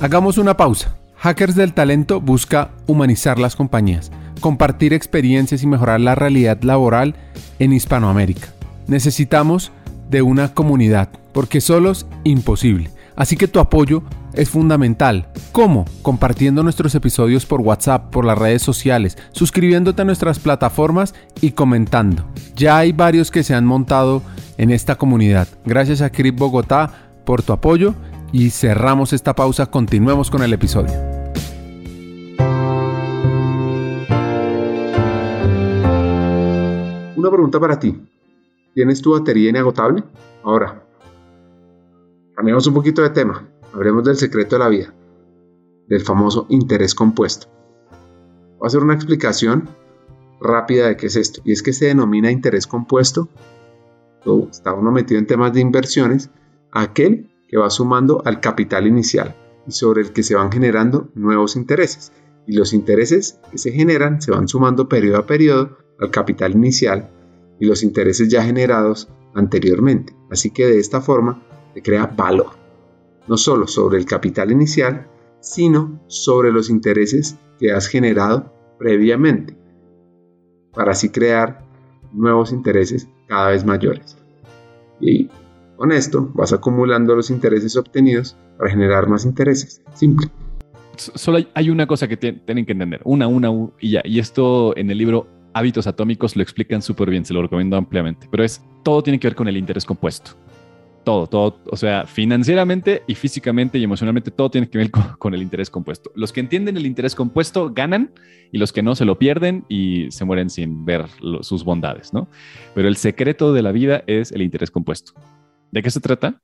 Hagamos 0.00 0.38
una 0.38 0.56
pausa. 0.56 0.98
Hackers 1.16 1.54
del 1.54 1.74
Talento 1.74 2.20
busca 2.20 2.70
humanizar 2.86 3.38
las 3.38 3.56
compañías, 3.56 4.10
compartir 4.40 4.92
experiencias 4.92 5.62
y 5.62 5.66
mejorar 5.66 6.00
la 6.00 6.14
realidad 6.14 6.60
laboral 6.62 7.14
en 7.58 7.72
Hispanoamérica. 7.72 8.48
Necesitamos 8.86 9.72
de 10.10 10.22
una 10.22 10.54
comunidad, 10.54 11.10
porque 11.32 11.60
solos 11.60 12.06
imposible. 12.24 12.90
Así 13.16 13.36
que 13.36 13.48
tu 13.48 13.60
apoyo 13.60 14.02
es 14.36 14.50
fundamental. 14.50 15.28
¿Cómo? 15.52 15.86
Compartiendo 16.02 16.62
nuestros 16.62 16.94
episodios 16.94 17.46
por 17.46 17.60
WhatsApp, 17.62 18.10
por 18.10 18.24
las 18.24 18.38
redes 18.38 18.62
sociales, 18.62 19.18
suscribiéndote 19.32 20.02
a 20.02 20.04
nuestras 20.04 20.38
plataformas 20.38 21.14
y 21.40 21.52
comentando. 21.52 22.26
Ya 22.54 22.78
hay 22.78 22.92
varios 22.92 23.30
que 23.30 23.42
se 23.42 23.54
han 23.54 23.64
montado 23.64 24.22
en 24.58 24.70
esta 24.70 24.96
comunidad. 24.96 25.48
Gracias 25.64 26.02
a 26.02 26.10
Crip 26.10 26.38
Bogotá 26.38 27.10
por 27.24 27.42
tu 27.42 27.52
apoyo 27.52 27.94
y 28.32 28.50
cerramos 28.50 29.12
esta 29.12 29.34
pausa. 29.34 29.66
Continuemos 29.66 30.30
con 30.30 30.42
el 30.42 30.52
episodio. 30.52 30.92
Una 37.16 37.30
pregunta 37.30 37.58
para 37.58 37.78
ti. 37.78 37.98
¿Tienes 38.74 39.00
tu 39.00 39.12
batería 39.12 39.48
inagotable? 39.48 40.04
Ahora, 40.44 40.82
cambiamos 42.34 42.66
un 42.66 42.74
poquito 42.74 43.00
de 43.00 43.08
tema. 43.10 43.42
Hablemos 43.76 44.04
del 44.04 44.16
secreto 44.16 44.56
de 44.56 44.60
la 44.60 44.70
vida, 44.70 44.94
del 45.86 46.00
famoso 46.00 46.46
interés 46.48 46.94
compuesto. 46.94 47.48
Voy 48.56 48.64
a 48.64 48.68
hacer 48.68 48.80
una 48.80 48.94
explicación 48.94 49.68
rápida 50.40 50.88
de 50.88 50.96
qué 50.96 51.08
es 51.08 51.16
esto. 51.16 51.42
Y 51.44 51.52
es 51.52 51.62
que 51.62 51.74
se 51.74 51.84
denomina 51.84 52.30
interés 52.30 52.66
compuesto, 52.66 53.28
o 54.24 54.48
está 54.50 54.72
uno 54.72 54.92
metido 54.92 55.18
en 55.18 55.26
temas 55.26 55.52
de 55.52 55.60
inversiones, 55.60 56.30
aquel 56.72 57.30
que 57.48 57.58
va 57.58 57.68
sumando 57.68 58.22
al 58.24 58.40
capital 58.40 58.86
inicial 58.86 59.36
y 59.66 59.72
sobre 59.72 60.00
el 60.00 60.12
que 60.14 60.22
se 60.22 60.34
van 60.34 60.50
generando 60.50 61.10
nuevos 61.14 61.54
intereses. 61.54 62.12
Y 62.46 62.56
los 62.56 62.72
intereses 62.72 63.38
que 63.50 63.58
se 63.58 63.72
generan 63.72 64.22
se 64.22 64.30
van 64.30 64.48
sumando 64.48 64.88
periodo 64.88 65.18
a 65.18 65.26
periodo 65.26 65.76
al 66.00 66.10
capital 66.10 66.52
inicial 66.52 67.10
y 67.60 67.66
los 67.66 67.82
intereses 67.82 68.30
ya 68.30 68.42
generados 68.42 69.10
anteriormente. 69.34 70.16
Así 70.30 70.50
que 70.50 70.64
de 70.66 70.78
esta 70.78 71.02
forma 71.02 71.46
se 71.74 71.82
crea 71.82 72.06
valor 72.06 72.64
no 73.28 73.36
solo 73.36 73.66
sobre 73.66 73.98
el 73.98 74.06
capital 74.06 74.52
inicial, 74.52 75.08
sino 75.40 76.00
sobre 76.06 76.52
los 76.52 76.70
intereses 76.70 77.38
que 77.58 77.72
has 77.72 77.88
generado 77.88 78.52
previamente, 78.78 79.56
para 80.72 80.92
así 80.92 81.10
crear 81.10 81.64
nuevos 82.12 82.52
intereses 82.52 83.08
cada 83.26 83.50
vez 83.50 83.64
mayores. 83.64 84.16
Y 85.00 85.28
con 85.76 85.92
esto 85.92 86.30
vas 86.34 86.52
acumulando 86.52 87.14
los 87.14 87.30
intereses 87.30 87.76
obtenidos 87.76 88.36
para 88.58 88.70
generar 88.70 89.08
más 89.08 89.24
intereses. 89.24 89.82
Simple. 89.94 90.28
Solo 90.96 91.38
hay, 91.52 91.70
una 91.70 91.86
cosa 91.86 92.08
que 92.08 92.16
tienen 92.16 92.64
que 92.64 92.72
entender, 92.72 93.02
una, 93.04 93.28
una, 93.28 93.50
y 93.80 93.92
ya. 93.92 94.02
Y 94.04 94.18
esto 94.18 94.74
en 94.76 94.90
el 94.90 94.96
libro 94.96 95.26
Hábitos 95.52 95.86
Atómicos 95.86 96.36
lo 96.36 96.42
explican 96.42 96.80
súper 96.80 97.10
bien, 97.10 97.24
se 97.24 97.34
lo 97.34 97.42
recomiendo 97.42 97.76
ampliamente. 97.76 98.26
Pero 98.30 98.42
es, 98.42 98.62
todo 98.82 99.02
tiene 99.02 99.20
que 99.20 99.28
ver 99.28 99.34
con 99.34 99.46
el 99.46 99.58
interés 99.58 99.84
compuesto 99.84 100.32
todo, 101.06 101.28
todo, 101.28 101.62
o 101.70 101.76
sea, 101.76 102.04
financieramente 102.04 103.04
y 103.06 103.14
físicamente 103.14 103.78
y 103.78 103.84
emocionalmente, 103.84 104.32
todo 104.32 104.50
tiene 104.50 104.68
que 104.68 104.76
ver 104.76 104.90
con, 104.90 105.34
el 105.34 105.40
interés 105.40 105.70
compuesto. 105.70 106.10
Los 106.16 106.32
que 106.32 106.40
entienden 106.40 106.76
el 106.76 106.84
interés 106.84 107.14
compuesto 107.14 107.72
ganan 107.72 108.12
y 108.50 108.58
los 108.58 108.72
que 108.72 108.82
no 108.82 108.96
se 108.96 109.04
lo 109.04 109.16
pierden 109.16 109.64
y 109.68 110.10
se 110.10 110.24
mueren 110.24 110.50
sin 110.50 110.84
ver 110.84 111.06
sus 111.42 111.62
bondades, 111.62 112.12
¿no? 112.12 112.28
Pero 112.74 112.88
el 112.88 112.96
secreto 112.96 113.52
de 113.52 113.62
la 113.62 113.70
vida 113.70 114.02
es 114.08 114.32
el 114.32 114.42
interés 114.42 114.72
compuesto. 114.72 115.12
¿De 115.70 115.80
qué 115.80 115.92
se 115.92 116.00
trata? 116.00 116.42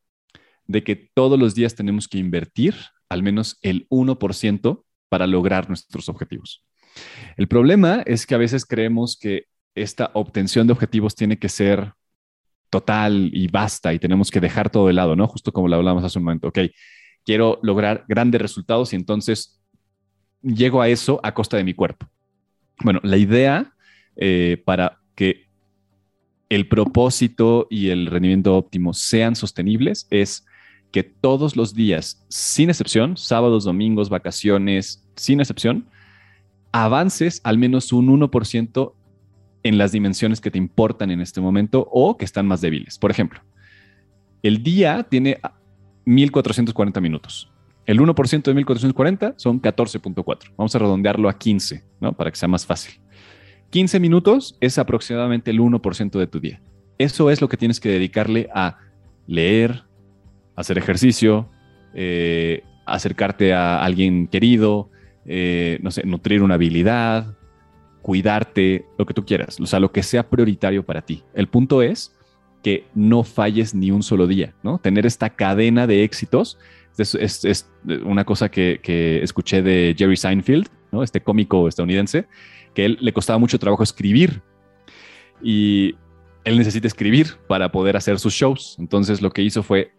De 0.68 0.84
que 0.84 0.94
todos 0.94 1.40
los 1.40 1.56
días 1.56 1.74
tenemos 1.74 2.06
que 2.06 2.18
invertir 2.18 2.76
al 3.08 3.24
menos 3.24 3.58
el 3.62 3.88
1% 3.88 4.84
para 5.08 5.26
lograr 5.26 5.66
nuestros 5.66 6.08
objetivos. 6.08 6.64
El 7.36 7.48
problema 7.48 8.04
es 8.06 8.26
que 8.26 8.36
a 8.36 8.38
veces 8.38 8.64
creemos 8.64 9.18
que 9.20 9.46
esta 9.74 10.12
obtención 10.14 10.68
de 10.68 10.72
objetivos 10.72 11.16
tiene 11.16 11.36
que 11.36 11.48
ser 11.48 11.94
total 12.72 13.30
y 13.34 13.48
basta 13.48 13.92
y 13.92 13.98
tenemos 13.98 14.30
que 14.30 14.40
dejar 14.40 14.70
todo 14.70 14.86
de 14.86 14.94
lado, 14.94 15.14
¿no? 15.14 15.28
Justo 15.28 15.52
como 15.52 15.68
lo 15.68 15.76
hablamos 15.76 16.02
hace 16.04 16.18
un 16.18 16.24
momento, 16.24 16.48
ok, 16.48 16.58
quiero 17.22 17.60
lograr 17.62 18.06
grandes 18.08 18.40
resultados 18.40 18.94
y 18.94 18.96
entonces 18.96 19.60
llego 20.40 20.80
a 20.80 20.88
eso 20.88 21.20
a 21.22 21.34
costa 21.34 21.58
de 21.58 21.64
mi 21.64 21.74
cuerpo. 21.74 22.08
Bueno, 22.82 22.98
la 23.02 23.18
idea 23.18 23.74
eh, 24.16 24.62
para 24.64 25.00
que 25.14 25.48
el 26.48 26.66
propósito 26.66 27.66
y 27.68 27.90
el 27.90 28.06
rendimiento 28.06 28.56
óptimo 28.56 28.94
sean 28.94 29.36
sostenibles 29.36 30.06
es 30.10 30.46
que 30.92 31.02
todos 31.02 31.56
los 31.56 31.74
días, 31.74 32.24
sin 32.30 32.70
excepción, 32.70 33.18
sábados, 33.18 33.64
domingos, 33.64 34.08
vacaciones, 34.08 35.06
sin 35.14 35.40
excepción, 35.40 35.86
avances 36.72 37.42
al 37.44 37.58
menos 37.58 37.92
un 37.92 38.08
1% 38.18 38.94
en 39.62 39.78
las 39.78 39.92
dimensiones 39.92 40.40
que 40.40 40.50
te 40.50 40.58
importan 40.58 41.10
en 41.10 41.20
este 41.20 41.40
momento 41.40 41.86
o 41.90 42.16
que 42.16 42.24
están 42.24 42.46
más 42.46 42.60
débiles. 42.60 42.98
Por 42.98 43.10
ejemplo, 43.10 43.40
el 44.42 44.62
día 44.62 45.06
tiene 45.08 45.38
1440 46.04 47.00
minutos. 47.00 47.50
El 47.86 48.00
1% 48.00 48.42
de 48.42 48.54
1440 48.54 49.34
son 49.36 49.60
14.4. 49.60 50.52
Vamos 50.56 50.74
a 50.74 50.78
redondearlo 50.78 51.28
a 51.28 51.38
15, 51.38 51.84
¿no? 52.00 52.12
Para 52.12 52.30
que 52.30 52.36
sea 52.36 52.48
más 52.48 52.64
fácil. 52.64 53.00
15 53.70 54.00
minutos 54.00 54.56
es 54.60 54.78
aproximadamente 54.78 55.50
el 55.50 55.60
1% 55.60 56.18
de 56.18 56.26
tu 56.26 56.40
día. 56.40 56.60
Eso 56.98 57.30
es 57.30 57.40
lo 57.40 57.48
que 57.48 57.56
tienes 57.56 57.80
que 57.80 57.88
dedicarle 57.88 58.48
a 58.54 58.78
leer, 59.26 59.84
hacer 60.54 60.78
ejercicio, 60.78 61.48
eh, 61.94 62.62
acercarte 62.86 63.54
a 63.54 63.82
alguien 63.82 64.26
querido, 64.28 64.90
eh, 65.24 65.78
no 65.82 65.90
sé, 65.90 66.04
nutrir 66.04 66.42
una 66.42 66.54
habilidad, 66.54 67.36
cuidarte, 68.02 68.84
lo 68.98 69.06
que 69.06 69.14
tú 69.14 69.24
quieras, 69.24 69.58
o 69.60 69.66
sea, 69.66 69.80
lo 69.80 69.92
que 69.92 70.02
sea 70.02 70.28
prioritario 70.28 70.84
para 70.84 71.02
ti. 71.02 71.22
El 71.34 71.48
punto 71.48 71.82
es 71.82 72.14
que 72.62 72.84
no 72.94 73.24
falles 73.24 73.74
ni 73.74 73.90
un 73.90 74.02
solo 74.02 74.26
día, 74.26 74.54
¿no? 74.62 74.78
Tener 74.78 75.06
esta 75.06 75.30
cadena 75.30 75.86
de 75.86 76.04
éxitos 76.04 76.58
es, 76.98 77.70
una 78.04 78.24
cosa 78.24 78.50
que, 78.50 79.20
escuché 79.22 79.62
de 79.62 79.94
Jerry 79.96 80.16
Seinfeld, 80.16 80.68
¿no? 80.90 81.02
Este 81.02 81.20
cómico 81.20 81.68
estadounidense, 81.68 82.26
que 82.74 82.84
él 82.84 82.98
le 83.00 83.12
costaba 83.12 83.38
mucho 83.38 83.58
trabajo 83.58 83.82
escribir 83.82 84.42
y 85.42 85.94
él 86.44 86.58
necesita 86.58 86.86
escribir 86.86 87.36
para 87.48 87.72
poder 87.72 87.96
hacer 87.96 88.18
sus 88.18 88.34
shows. 88.34 88.76
Entonces 88.78 89.22
lo 89.22 89.30
que 89.30 89.42
hizo 89.42 89.62
fue 89.62 89.92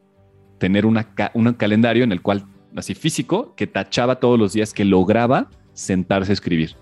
tener 0.60 0.86
un 0.86 1.54
calendario 1.58 2.04
en 2.04 2.12
el 2.12 2.22
cual, 2.22 2.46
así 2.76 2.94
físico, 2.94 3.54
que 3.56 3.68
tachaba 3.68 4.20
todos 4.20 4.40
los 4.40 4.54
días 4.54 4.74
que 4.74 4.86
lograba 4.86 5.50
sentarse 5.74 6.32
a 6.32 6.34
escribir. 6.34 6.76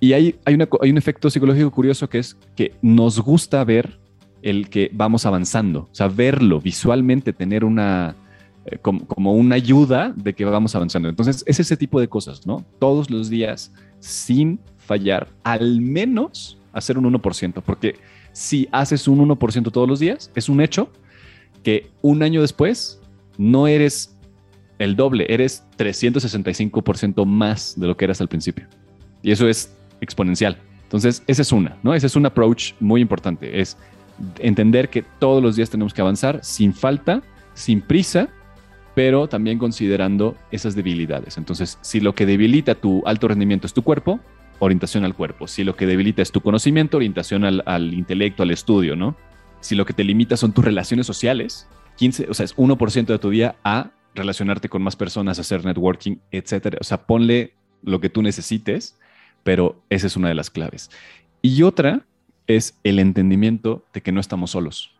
Y 0.00 0.12
hay, 0.12 0.36
hay, 0.44 0.58
hay 0.80 0.90
un 0.90 0.98
efecto 0.98 1.30
psicológico 1.30 1.70
curioso 1.70 2.08
que 2.08 2.18
es 2.18 2.36
que 2.56 2.74
nos 2.82 3.20
gusta 3.20 3.64
ver 3.64 3.98
el 4.42 4.68
que 4.68 4.90
vamos 4.92 5.24
avanzando, 5.24 5.88
o 5.90 5.94
sea, 5.94 6.08
verlo 6.08 6.60
visualmente, 6.60 7.32
tener 7.32 7.64
una, 7.64 8.14
eh, 8.66 8.76
como, 8.82 9.06
como, 9.06 9.32
una 9.32 9.54
ayuda 9.54 10.12
de 10.14 10.34
que 10.34 10.44
vamos 10.44 10.74
avanzando. 10.74 11.08
Entonces, 11.08 11.42
es 11.46 11.60
ese 11.60 11.78
tipo 11.78 11.98
de 11.98 12.08
cosas, 12.08 12.46
¿no? 12.46 12.64
Todos 12.78 13.10
los 13.10 13.30
días, 13.30 13.72
sin 14.00 14.60
fallar, 14.76 15.28
al 15.44 15.80
menos 15.80 16.58
hacer 16.74 16.98
un 16.98 17.10
1%, 17.10 17.62
porque 17.64 17.94
si 18.32 18.68
haces 18.72 19.08
un 19.08 19.26
1% 19.26 19.72
todos 19.72 19.88
los 19.88 19.98
días, 19.98 20.30
es 20.34 20.50
un 20.50 20.60
hecho 20.60 20.90
que 21.62 21.90
un 22.02 22.22
año 22.22 22.42
después 22.42 23.00
no 23.38 23.66
eres 23.66 24.14
el 24.78 24.96
doble, 24.96 25.26
eres 25.28 25.64
365% 25.78 27.24
más 27.24 27.78
de 27.78 27.86
lo 27.86 27.96
que 27.96 28.04
eras 28.04 28.20
al 28.20 28.28
principio. 28.28 28.66
Y 29.22 29.30
eso 29.30 29.48
es 29.48 29.74
exponencial. 30.04 30.58
Entonces, 30.84 31.22
esa 31.26 31.42
es 31.42 31.52
una, 31.52 31.76
¿no? 31.82 31.94
Ese 31.94 32.06
es 32.06 32.16
un 32.16 32.26
approach 32.26 32.74
muy 32.78 33.00
importante, 33.00 33.60
es 33.60 33.76
entender 34.38 34.90
que 34.90 35.02
todos 35.02 35.42
los 35.42 35.56
días 35.56 35.70
tenemos 35.70 35.92
que 35.92 36.00
avanzar 36.00 36.38
sin 36.42 36.72
falta, 36.72 37.22
sin 37.54 37.80
prisa, 37.80 38.28
pero 38.94 39.28
también 39.28 39.58
considerando 39.58 40.36
esas 40.52 40.76
debilidades. 40.76 41.36
Entonces, 41.36 41.78
si 41.80 42.00
lo 42.00 42.14
que 42.14 42.26
debilita 42.26 42.76
tu 42.76 43.02
alto 43.06 43.26
rendimiento 43.26 43.66
es 43.66 43.74
tu 43.74 43.82
cuerpo, 43.82 44.20
orientación 44.60 45.04
al 45.04 45.14
cuerpo. 45.14 45.48
Si 45.48 45.64
lo 45.64 45.74
que 45.74 45.86
debilita 45.86 46.22
es 46.22 46.30
tu 46.30 46.40
conocimiento, 46.40 46.98
orientación 46.98 47.44
al, 47.44 47.62
al 47.66 47.92
intelecto, 47.92 48.44
al 48.44 48.52
estudio, 48.52 48.94
¿no? 48.94 49.16
Si 49.60 49.74
lo 49.74 49.84
que 49.84 49.94
te 49.94 50.04
limita 50.04 50.36
son 50.36 50.52
tus 50.52 50.64
relaciones 50.64 51.06
sociales, 51.06 51.66
15, 51.96 52.28
o 52.30 52.34
sea, 52.34 52.44
es 52.44 52.56
1% 52.56 53.06
de 53.06 53.18
tu 53.18 53.30
día 53.30 53.56
a 53.64 53.90
relacionarte 54.14 54.68
con 54.68 54.82
más 54.82 54.94
personas, 54.94 55.38
hacer 55.38 55.64
networking, 55.64 56.16
etcétera. 56.30 56.78
O 56.80 56.84
sea, 56.84 57.06
ponle 57.06 57.54
lo 57.82 58.00
que 58.00 58.10
tú 58.10 58.22
necesites 58.22 58.96
pero 59.44 59.84
esa 59.90 60.08
es 60.08 60.16
una 60.16 60.28
de 60.28 60.34
las 60.34 60.50
claves. 60.50 60.90
Y 61.40 61.62
otra 61.62 62.04
es 62.46 62.78
el 62.82 62.98
entendimiento 62.98 63.84
de 63.92 64.00
que 64.00 64.12
no 64.12 64.20
estamos 64.20 64.50
solos. 64.50 64.94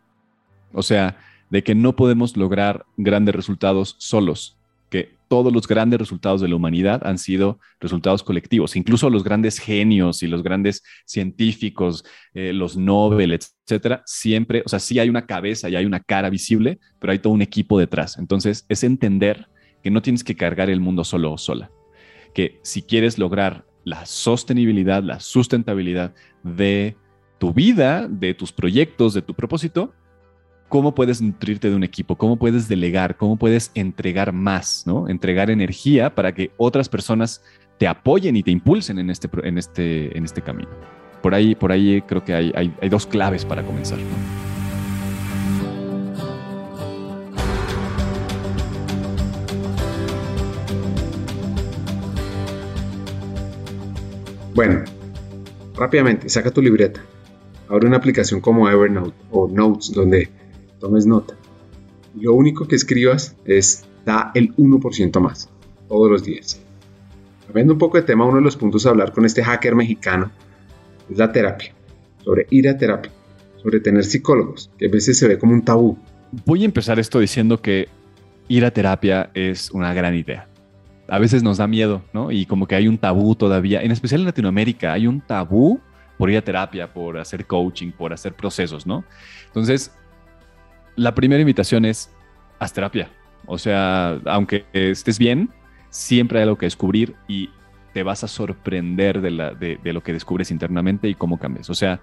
O 0.71 0.83
sea, 0.83 1.17
de 1.49 1.63
que 1.63 1.75
no 1.75 1.95
podemos 1.95 2.37
lograr 2.37 2.85
grandes 2.97 3.35
resultados 3.35 3.95
solos, 3.99 4.57
que 4.89 5.15
todos 5.27 5.51
los 5.51 5.67
grandes 5.67 5.99
resultados 5.99 6.41
de 6.41 6.47
la 6.47 6.55
humanidad 6.55 7.05
han 7.05 7.17
sido 7.17 7.59
resultados 7.79 8.23
colectivos, 8.23 8.75
incluso 8.75 9.09
los 9.09 9.23
grandes 9.23 9.59
genios 9.59 10.21
y 10.23 10.27
los 10.27 10.43
grandes 10.43 10.83
científicos, 11.05 12.05
eh, 12.33 12.53
los 12.53 12.77
Nobel, 12.77 13.31
etcétera, 13.33 14.03
siempre, 14.05 14.63
o 14.65 14.69
sea, 14.69 14.79
sí 14.79 14.99
hay 14.99 15.09
una 15.09 15.25
cabeza 15.25 15.69
y 15.69 15.75
hay 15.75 15.85
una 15.85 15.99
cara 15.99 16.29
visible, 16.29 16.79
pero 16.99 17.11
hay 17.11 17.19
todo 17.19 17.33
un 17.33 17.41
equipo 17.41 17.79
detrás. 17.79 18.17
Entonces, 18.17 18.65
es 18.69 18.83
entender 18.83 19.47
que 19.83 19.91
no 19.91 20.01
tienes 20.01 20.23
que 20.23 20.35
cargar 20.35 20.69
el 20.69 20.79
mundo 20.79 21.03
solo 21.03 21.33
o 21.33 21.37
sola, 21.37 21.71
que 22.33 22.59
si 22.63 22.81
quieres 22.81 23.17
lograr 23.17 23.65
la 23.85 24.05
sostenibilidad, 24.05 25.01
la 25.01 25.21
sustentabilidad 25.21 26.13
de 26.43 26.97
tu 27.37 27.53
vida, 27.53 28.07
de 28.09 28.33
tus 28.33 28.51
proyectos, 28.51 29.13
de 29.13 29.21
tu 29.21 29.33
propósito, 29.33 29.93
cómo 30.67 30.93
puedes 30.93 31.21
nutrirte 31.21 31.69
de 31.69 31.75
un 31.75 31.83
equipo, 31.83 32.17
cómo 32.17 32.37
puedes 32.37 32.67
delegar, 32.67 33.15
cómo 33.15 33.37
puedes 33.37 33.71
entregar 33.75 34.33
más, 34.33 34.83
¿no? 34.85 35.07
Entregar 35.07 35.49
energía 35.49 36.13
para 36.13 36.33
que 36.33 36.51
otras 36.57 36.89
personas 36.89 37.43
te 37.77 37.87
apoyen 37.87 38.35
y 38.35 38.43
te 38.43 38.51
impulsen 38.51 38.99
en 38.99 39.09
este, 39.09 39.29
en 39.43 39.57
este, 39.57 40.17
en 40.17 40.25
este 40.25 40.41
camino. 40.41 40.69
Por 41.21 41.33
ahí, 41.33 41.55
por 41.55 41.71
ahí 41.71 42.01
creo 42.01 42.23
que 42.23 42.33
hay, 42.33 42.51
hay 42.81 42.89
dos 42.89 43.05
claves 43.05 43.45
para 43.45 43.63
comenzar. 43.63 43.99
Bueno, 54.55 54.85
rápidamente, 55.75 56.29
saca 56.29 56.49
tu 56.49 56.61
libreta. 56.61 57.01
Abre 57.67 57.87
una 57.87 57.97
aplicación 57.97 58.39
como 58.39 58.69
Evernote 58.69 59.13
o 59.29 59.49
Notes 59.49 59.91
donde 59.91 60.29
tomes 60.79 61.05
nota. 61.05 61.35
lo 62.17 62.33
único 62.33 62.65
que 62.65 62.77
escribas 62.77 63.35
es 63.43 63.83
da 64.05 64.31
el 64.33 64.55
1% 64.55 65.19
más 65.19 65.49
todos 65.89 66.09
los 66.09 66.23
días. 66.23 66.61
Cambiando 67.47 67.73
un 67.73 67.79
poco 67.79 67.97
de 67.97 68.03
tema, 68.03 68.23
uno 68.23 68.37
de 68.37 68.43
los 68.43 68.55
puntos 68.55 68.85
a 68.85 68.91
hablar 68.91 69.11
con 69.11 69.25
este 69.25 69.43
hacker 69.43 69.75
mexicano 69.75 70.31
es 71.11 71.17
la 71.17 71.33
terapia. 71.33 71.73
Sobre 72.23 72.47
ir 72.49 72.69
a 72.69 72.77
terapia, 72.77 73.11
sobre 73.61 73.81
tener 73.81 74.05
psicólogos, 74.05 74.71
que 74.77 74.85
a 74.85 74.89
veces 74.89 75.17
se 75.17 75.27
ve 75.27 75.37
como 75.37 75.51
un 75.51 75.65
tabú. 75.65 75.97
Voy 76.45 76.61
a 76.61 76.65
empezar 76.65 76.97
esto 76.97 77.19
diciendo 77.19 77.61
que 77.61 77.89
ir 78.47 78.63
a 78.63 78.71
terapia 78.71 79.31
es 79.33 79.69
una 79.71 79.93
gran 79.93 80.15
idea 80.15 80.47
a 81.07 81.19
veces 81.19 81.43
nos 81.43 81.57
da 81.57 81.67
miedo, 81.67 82.03
¿no? 82.13 82.31
Y 82.31 82.45
como 82.45 82.67
que 82.67 82.75
hay 82.75 82.87
un 82.87 82.97
tabú 82.97 83.35
todavía, 83.35 83.81
en 83.81 83.91
especial 83.91 84.21
en 84.21 84.25
Latinoamérica, 84.25 84.93
hay 84.93 85.07
un 85.07 85.21
tabú 85.21 85.79
por 86.17 86.29
ir 86.29 86.37
a 86.37 86.41
terapia, 86.41 86.91
por 86.91 87.17
hacer 87.17 87.45
coaching, 87.45 87.91
por 87.91 88.13
hacer 88.13 88.33
procesos, 88.33 88.87
¿no? 88.87 89.03
Entonces, 89.47 89.93
la 90.95 91.13
primera 91.13 91.41
invitación 91.41 91.85
es, 91.85 92.11
haz 92.59 92.73
terapia. 92.73 93.09
O 93.45 93.57
sea, 93.57 94.19
aunque 94.25 94.65
estés 94.73 95.19
bien, 95.19 95.49
siempre 95.89 96.39
hay 96.39 96.43
algo 96.43 96.57
que 96.57 96.65
descubrir 96.65 97.15
y 97.27 97.49
te 97.93 98.03
vas 98.03 98.23
a 98.23 98.27
sorprender 98.27 99.21
de, 99.21 99.77
de, 99.81 99.93
lo 99.93 100.03
que 100.03 100.13
descubres 100.13 100.51
internamente 100.51 101.07
y 101.07 101.15
cómo 101.15 101.37
cambias. 101.37 101.69
O 101.69 101.75
sea, 101.75 102.01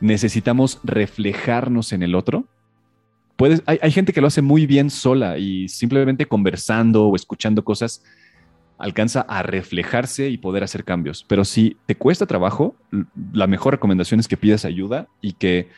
necesitamos 0.00 0.80
reflejarnos 0.84 1.92
en 1.92 2.02
el 2.02 2.14
otro 2.14 2.46
hay, 3.66 3.90
gente 3.90 4.12
que 4.12 4.20
lo 4.20 4.26
hace 4.26 4.42
muy 4.42 4.66
bien 4.66 4.90
sola 4.90 5.38
y 5.38 5.68
simplemente 5.68 6.26
conversando 6.26 7.08
o 7.08 7.16
escuchando 7.16 7.64
cosas 7.64 8.02
alcanza 8.78 9.22
a 9.22 9.42
reflejarse 9.42 10.28
y 10.28 10.38
poder 10.38 10.64
hacer 10.64 10.84
cambios. 10.84 11.24
Pero 11.24 11.44
si 11.44 11.76
te 11.86 11.96
cuesta 11.96 12.26
trabajo, 12.26 12.76
la 13.32 13.46
mejor 13.46 13.74
recomendación 13.74 14.20
es 14.20 14.28
que 14.28 14.36
pidas 14.36 14.64
ayuda 14.64 15.08
y 15.20 15.32
que 15.32 15.68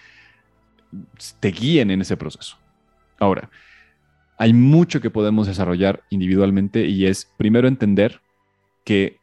te 1.41 1.51
guíen 1.51 1.91
en 1.91 2.01
ese 2.01 2.17
proceso. 2.17 2.57
Ahora, 3.19 3.51
hay 4.37 4.53
mucho 4.53 5.01
que 5.01 5.11
podemos 5.11 5.47
desarrollar 5.47 6.05
individualmente 6.11 6.87
y 6.87 7.07
es 7.07 7.31
primero 7.37 7.67
entender 7.69 8.21
que 8.85 9.18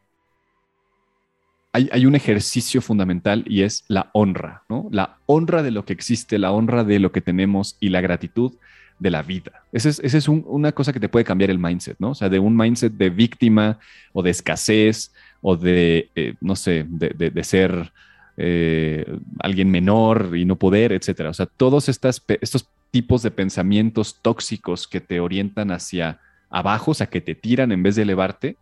hay, 1.75 2.05
un 2.05 2.15
ejercicio 2.15 2.81
fundamental 2.81 3.43
y 3.47 3.63
es 3.63 3.83
la 3.87 4.09
honra, 4.13 4.63
¿no? 4.69 4.87
La 4.91 5.17
honra 5.25 5.61
de 5.61 5.71
lo 5.71 5.83
que 5.83 5.93
existe, 5.93 6.39
la 6.39 6.51
honra 6.51 6.83
de 6.83 6.99
lo 6.99 7.11
que 7.11 7.21
tenemos 7.21 7.75
y 7.79 7.89
la 7.89 8.01
gratitud 8.01 8.53
de 8.99 9.11
la 9.11 9.23
vida. 9.23 9.63
Esa 9.73 9.89
es, 9.89 10.27
una 10.29 10.71
cosa 10.71 10.93
que 10.93 11.01
te 11.01 11.09
puede 11.09 11.25
cambiar 11.25 11.49
el 11.49 11.59
mindset, 11.59 11.97
¿no? 11.99 12.11
O 12.11 12.15
sea, 12.15 12.29
de 12.29 12.39
un 12.39 12.55
mindset 12.55 12.93
de 12.93 13.09
víctima 13.09 13.77
o 14.13 14.23
de 14.23 14.31
escasez 14.31 15.11
o 15.41 15.57
de, 15.57 16.09
eh, 16.15 16.35
no 16.39 16.55
sé, 16.55 16.85
de, 16.87 17.43
ser 17.43 17.91
eh, 18.37 19.05
alguien 19.39 19.69
menor 19.69 20.31
y 20.35 20.45
no 20.45 20.55
poder, 20.55 20.93
etcétera. 20.93 21.29
O 21.29 21.33
sea, 21.33 21.45
todos 21.45 21.89
estos 21.89 22.69
tipos 22.91 23.21
de 23.21 23.31
pensamientos 23.31 24.19
tóxicos 24.21 24.87
que 24.87 25.01
te 25.01 25.19
orientan 25.19 25.71
hacia 25.71 26.19
abajo, 26.49 26.91
o 26.91 26.93
sea, 26.93 27.07
que 27.07 27.19
te 27.19 27.35
tiran 27.35 27.73
en 27.73 27.83
vez 27.83 27.97
de 27.97 28.03
elevarte, 28.03 28.55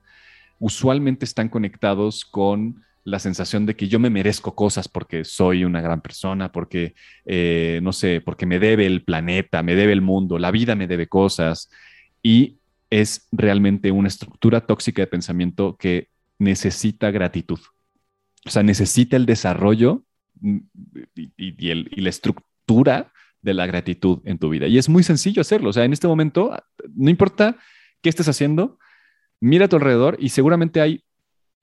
usualmente 0.58 1.26
están 1.26 1.50
conectados 1.50 2.26
con 2.26 2.84
la 3.04 3.20
sensación 3.20 3.66
de 3.66 3.76
que 3.76 3.88
yo 3.88 4.00
me 4.00 4.10
merezco 4.10 4.56
cosas 4.56 4.88
porque 4.88 5.26
soy 5.26 5.66
una 5.66 5.82
gran 5.82 6.02
persona, 6.02 6.52
porque, 6.52 6.96
eh, 7.26 7.80
no 7.84 7.92
sé, 7.92 8.22
porque 8.22 8.46
me 8.46 8.60
debe 8.60 8.86
el 8.86 9.04
planeta, 9.04 9.62
me 9.62 9.76
debe 9.76 9.94
el 9.94 10.02
mundo, 10.02 10.40
la 10.40 10.52
vida 10.52 10.76
me 10.76 10.88
debe 10.88 11.08
cosas. 11.08 11.70
Y 12.22 12.60
es 12.90 13.28
realmente 13.32 13.92
una 13.92 14.08
estructura 14.08 14.62
tóxica 14.62 15.02
de 15.02 15.08
pensamiento 15.08 15.76
que 15.78 16.10
necesita 16.40 17.12
gratitud. 17.12 17.60
O 18.46 18.50
sea, 18.50 18.64
necesita 18.64 19.16
el 19.16 19.26
desarrollo 19.26 20.04
mm, 20.40 20.58
y, 21.16 22.02
la 22.02 22.10
estructura 22.10 23.12
de 23.42 23.54
la 23.54 23.66
gratitud 23.66 24.20
en 24.26 24.38
tu 24.38 24.50
vida. 24.50 24.68
Y 24.68 24.78
es 24.78 24.90
muy 24.90 25.04
sencillo 25.04 25.42
hacerlo. 25.42 25.70
O 25.70 25.74
sea, 25.74 25.84
en 25.84 25.94
este 25.94 26.08
momento, 26.08 26.56
no 26.96 27.10
importa 27.10 27.58
qué 28.02 28.10
estés 28.10 28.28
haciendo, 28.30 28.80
mira 29.42 29.66
a 29.66 29.68
tu 29.70 29.76
alrededor 29.76 30.16
y 30.20 30.30
seguramente 30.30 30.80
hay 30.80 31.04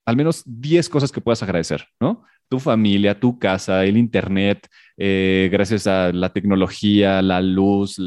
al 0.05 0.15
menos 0.15 0.43
10 0.45 0.89
cosas 0.89 1.11
que 1.11 1.21
puedas 1.21 1.43
agradecer, 1.43 1.87
¿no? 1.99 2.23
Tu 2.49 2.59
familia, 2.59 3.19
tu 3.19 3.39
casa, 3.39 3.85
el 3.85 3.97
Internet, 3.97 4.67
eh, 4.97 5.49
gracias 5.51 5.87
a 5.87 6.11
la 6.11 6.33
tecnología, 6.33 7.21
la 7.21 7.41
luz 7.41 7.97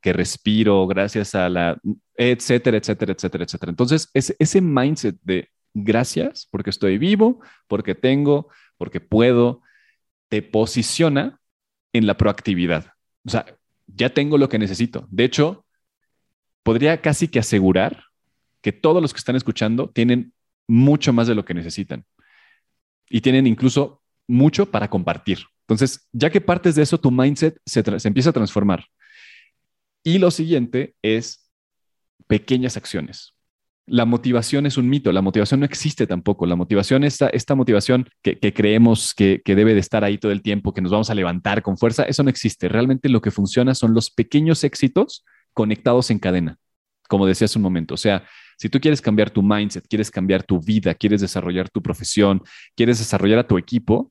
que 0.00 0.12
respiro, 0.12 0.86
gracias 0.86 1.34
a 1.34 1.48
la, 1.48 1.78
etcétera, 2.14 2.76
etcétera, 2.76 3.12
etcétera, 3.12 3.44
etcétera. 3.44 3.70
Entonces, 3.70 4.10
ese 4.12 4.60
mindset 4.60 5.16
de 5.22 5.48
gracias 5.72 6.48
porque 6.50 6.70
estoy 6.70 6.98
vivo, 6.98 7.40
porque 7.66 7.94
tengo, 7.94 8.48
porque 8.76 9.00
puedo, 9.00 9.62
te 10.28 10.42
posiciona 10.42 11.40
en 11.92 12.06
la 12.06 12.16
proactividad. 12.16 12.92
O 13.24 13.30
sea, 13.30 13.46
ya 13.86 14.10
tengo 14.10 14.38
lo 14.38 14.48
que 14.48 14.58
necesito. 14.58 15.06
De 15.10 15.24
hecho, 15.24 15.64
podría 16.62 17.00
casi 17.00 17.28
que 17.28 17.38
asegurar 17.38 18.04
que 18.60 18.72
todos 18.72 19.00
los 19.00 19.12
que 19.12 19.18
están 19.18 19.36
escuchando 19.36 19.90
tienen 19.90 20.32
mucho 20.68 21.12
más 21.12 21.26
de 21.26 21.34
lo 21.34 21.44
que 21.44 21.54
necesitan 21.54 22.04
y 23.08 23.20
tienen 23.20 23.46
incluso 23.46 24.02
mucho 24.28 24.70
para 24.70 24.88
compartir. 24.88 25.38
Entonces, 25.62 26.08
ya 26.12 26.30
que 26.30 26.40
partes 26.40 26.74
de 26.74 26.82
eso, 26.82 27.00
tu 27.00 27.10
mindset 27.10 27.58
se, 27.66 27.82
se 27.98 28.08
empieza 28.08 28.30
a 28.30 28.34
transformar. 28.34 28.84
Y 30.04 30.18
lo 30.18 30.30
siguiente 30.30 30.94
es 31.02 31.50
pequeñas 32.26 32.76
acciones 32.76 33.34
la 33.88 34.04
motivación 34.04 34.66
es 34.66 34.76
un 34.76 34.88
mito, 34.88 35.12
la 35.12 35.22
motivación 35.22 35.60
no 35.60 35.66
existe 35.66 36.06
tampoco. 36.06 36.46
La 36.46 36.56
motivación, 36.56 37.04
esta, 37.04 37.54
motivación 37.54 38.08
que, 38.22 38.38
creemos 38.52 39.14
que, 39.14 39.40
debe 39.44 39.74
de 39.74 39.80
estar 39.80 40.04
ahí 40.04 40.18
todo 40.18 40.32
el 40.32 40.42
tiempo, 40.42 40.72
que 40.72 40.80
nos 40.80 40.92
vamos 40.92 41.10
a 41.10 41.14
levantar 41.14 41.62
con 41.62 41.78
fuerza, 41.78 42.04
eso 42.04 42.22
no 42.22 42.30
existe. 42.30 42.68
Realmente 42.68 43.08
lo 43.08 43.20
que 43.20 43.30
funciona 43.30 43.74
son 43.74 43.94
los 43.94 44.10
pequeños 44.10 44.62
éxitos 44.64 45.24
conectados 45.54 46.10
en 46.10 46.18
cadena, 46.18 46.58
como 47.08 47.26
decía 47.26 47.46
hace 47.46 47.58
un 47.58 47.62
momento. 47.62 47.94
O 47.94 47.98
sea, 47.98 48.24
si 48.58 48.68
tú 48.68 48.80
quieres 48.80 49.00
cambiar 49.00 49.30
tu 49.30 49.42
mindset, 49.42 49.86
quieres 49.86 50.10
cambiar 50.10 50.42
tu 50.42 50.60
vida, 50.60 50.92
quieres 50.94 51.20
desarrollar 51.20 51.70
tu 51.70 51.80
profesión, 51.80 52.42
quieres 52.74 52.98
desarrollar 52.98 53.38
a 53.38 53.46
tu 53.46 53.56
equipo, 53.56 54.10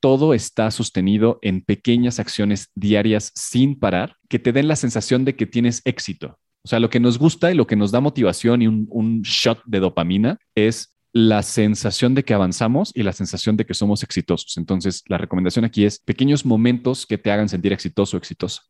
todo 0.00 0.34
está 0.34 0.70
sostenido 0.70 1.38
en 1.40 1.62
pequeñas 1.62 2.20
acciones 2.20 2.70
diarias 2.74 3.32
sin 3.34 3.78
parar 3.78 4.16
que 4.28 4.38
te 4.38 4.52
den 4.52 4.68
la 4.68 4.76
sensación 4.76 5.24
de 5.24 5.34
que 5.34 5.46
tienes 5.46 5.80
éxito. 5.86 6.38
O 6.62 6.68
sea, 6.68 6.78
lo 6.78 6.90
que 6.90 7.00
nos 7.00 7.18
gusta 7.18 7.50
y 7.50 7.54
lo 7.54 7.66
que 7.66 7.76
nos 7.76 7.90
da 7.90 8.00
motivación 8.00 8.60
y 8.60 8.66
un, 8.66 9.22
shot 9.22 9.62
de 9.64 9.80
dopamina 9.80 10.38
es 10.54 10.98
la 11.12 11.42
sensación 11.42 12.14
de 12.14 12.24
que 12.24 12.34
avanzamos 12.34 12.92
y 12.94 13.02
la 13.02 13.14
sensación 13.14 13.56
de 13.56 13.64
que 13.64 13.72
somos 13.72 14.02
exitosos. 14.02 14.58
Entonces, 14.58 15.04
la 15.06 15.16
recomendación 15.16 15.64
aquí 15.64 15.86
es 15.86 16.00
pequeños 16.00 16.44
momentos 16.44 17.06
que 17.06 17.16
te 17.16 17.30
hagan 17.30 17.48
sentir 17.48 17.72
exitoso 17.72 18.16
o 18.16 18.18
exitosa, 18.18 18.62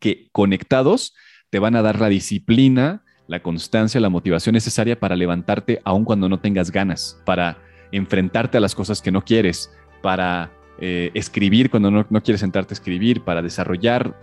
que 0.00 0.28
conectados 0.32 1.14
te 1.50 1.60
van 1.60 1.76
a 1.76 1.82
dar 1.82 2.00
la 2.00 2.08
disciplina, 2.08 3.04
la 3.28 3.40
constancia, 3.40 4.00
la 4.00 4.08
motivación 4.08 4.54
necesaria 4.54 4.98
para 4.98 5.14
levantarte 5.14 5.80
aun 5.84 6.04
cuando 6.04 6.28
no 6.28 6.40
tengas 6.40 6.72
ganas, 6.72 7.20
para 7.24 7.58
enfrentarte 7.92 8.58
a 8.58 8.60
las 8.60 8.74
cosas 8.74 9.00
que 9.00 9.12
no 9.12 9.22
quieres, 9.22 9.70
para 10.02 10.50
eh, 10.80 11.10
escribir 11.14 11.70
cuando 11.70 11.90
no, 11.90 12.22
quieres 12.22 12.40
sentarte 12.40 12.72
a 12.72 12.76
escribir, 12.76 13.20
para 13.20 13.42
desarrollar, 13.42 14.16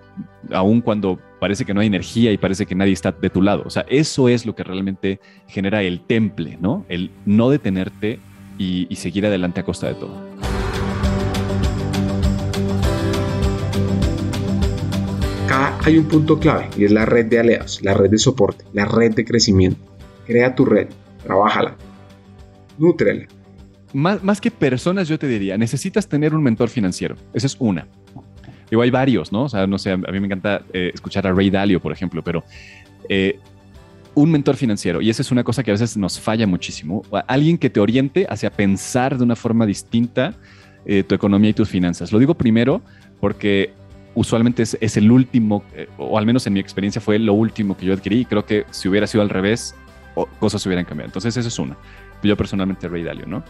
aun 0.51 0.81
cuando 0.81 1.19
parece 1.39 1.65
que 1.65 1.73
no 1.73 1.81
hay 1.81 1.87
energía 1.87 2.31
y 2.31 2.37
parece 2.37 2.65
que 2.65 2.75
nadie 2.75 2.93
está 2.93 3.11
de 3.11 3.29
tu 3.29 3.41
lado. 3.41 3.63
O 3.65 3.69
sea, 3.69 3.85
eso 3.87 4.27
es 4.27 4.45
lo 4.45 4.55
que 4.55 4.63
realmente 4.63 5.19
genera 5.47 5.83
el 5.83 6.01
temple, 6.01 6.57
¿no? 6.59 6.85
El 6.89 7.11
no 7.25 7.49
detenerte 7.49 8.19
y 8.57 8.95
seguir 8.95 9.25
adelante 9.25 9.59
a 9.59 9.63
costa 9.63 9.87
de 9.87 9.95
todo. 9.95 10.54
Hay 15.85 15.99
un 15.99 16.05
punto 16.05 16.39
clave 16.39 16.67
y 16.75 16.85
es 16.85 16.91
la 16.91 17.05
red 17.05 17.27
de 17.27 17.39
aliados, 17.39 17.79
la 17.83 17.93
red 17.93 18.09
de 18.09 18.17
soporte, 18.17 18.65
la 18.73 18.85
red 18.85 19.13
de 19.13 19.23
crecimiento. 19.23 19.79
Crea 20.25 20.55
tu 20.55 20.65
red, 20.65 20.87
trabájala, 21.23 21.75
nútrela, 22.79 23.27
más, 23.93 24.41
que 24.41 24.51
personas, 24.51 25.07
yo 25.07 25.17
te 25.17 25.27
diría, 25.27 25.57
necesitas 25.57 26.09
tener 26.09 26.33
un 26.33 26.43
mentor 26.43 26.69
financiero. 26.69 27.15
Esa 27.33 27.47
es 27.47 27.55
una. 27.59 27.87
Digo, 28.69 28.81
hay 28.81 28.89
varios, 28.89 29.31
¿no? 29.31 29.43
O 29.43 29.49
sea, 29.49 29.67
no 29.67 29.77
sé, 29.77 29.91
a 29.91 29.97
mí 29.97 30.19
me 30.19 30.25
encanta 30.25 30.63
eh, 30.73 30.91
escuchar 30.93 31.27
a 31.27 31.33
Ray 31.33 31.49
Dalio, 31.51 31.79
por 31.79 31.93
ejemplo, 31.93 32.23
pero 32.23 32.43
eh, 33.07 33.39
un 34.15 34.31
mentor 34.31 34.55
financiero, 34.55 35.01
y 35.01 35.09
esa 35.11 35.21
es 35.21 35.31
una 35.31 35.43
cosa 35.43 35.63
que 35.63 35.69
a 35.69 35.75
veces 35.75 35.95
nos 35.95 36.19
falla 36.19 36.47
muchísimo, 36.47 37.03
alguien 37.27 37.57
que 37.57 37.69
te 37.69 37.79
oriente 37.79 38.25
hacia 38.27 38.49
pensar 38.49 39.17
de 39.17 39.23
una 39.23 39.35
forma 39.35 39.65
distinta 39.65 40.33
eh, 40.85 41.03
tu 41.03 41.13
economía 41.15 41.51
y 41.51 41.53
tus 41.53 41.69
finanzas. 41.69 42.11
Lo 42.11 42.19
digo 42.19 42.33
primero 42.33 42.81
porque 43.21 43.71
usualmente 44.15 44.63
es, 44.63 44.97
el 44.97 45.11
último, 45.11 45.63
o 45.97 46.17
al 46.17 46.25
menos 46.25 46.47
en 46.47 46.53
mi 46.53 46.59
experiencia 46.59 46.99
fue 46.99 47.19
lo 47.19 47.33
último 47.33 47.77
que 47.77 47.85
yo 47.85 47.93
adquirí, 47.93 48.21
y 48.21 48.25
creo 48.25 48.45
que 48.45 48.65
si 48.71 48.89
hubiera 48.89 49.05
sido 49.05 49.21
al 49.21 49.29
revés, 49.29 49.75
cosas 50.39 50.65
hubieran 50.65 50.85
cambiado. 50.85 51.09
Entonces, 51.09 51.35
eso 51.37 51.47
es 51.47 51.59
una. 51.59 51.77
Yo 52.23 52.35
personalmente, 52.35 52.87
Ray 52.87 53.03
Dalio, 53.03 53.27
¿no? 53.27 53.43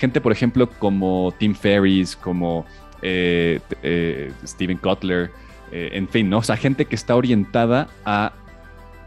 gente, 0.00 0.22
por 0.22 0.32
ejemplo, 0.32 0.70
como 0.70 1.34
Tim 1.38 1.54
Ferriss, 1.54 2.16
como 2.16 2.64
eh, 3.02 3.60
eh, 3.82 4.32
Steven 4.46 4.78
Kotler, 4.78 5.30
eh, 5.70 5.90
en 5.92 6.08
fin, 6.08 6.30
¿no? 6.30 6.38
O 6.38 6.42
sea, 6.42 6.56
gente 6.56 6.86
que 6.86 6.94
está 6.94 7.14
orientada 7.14 7.88
a 8.06 8.32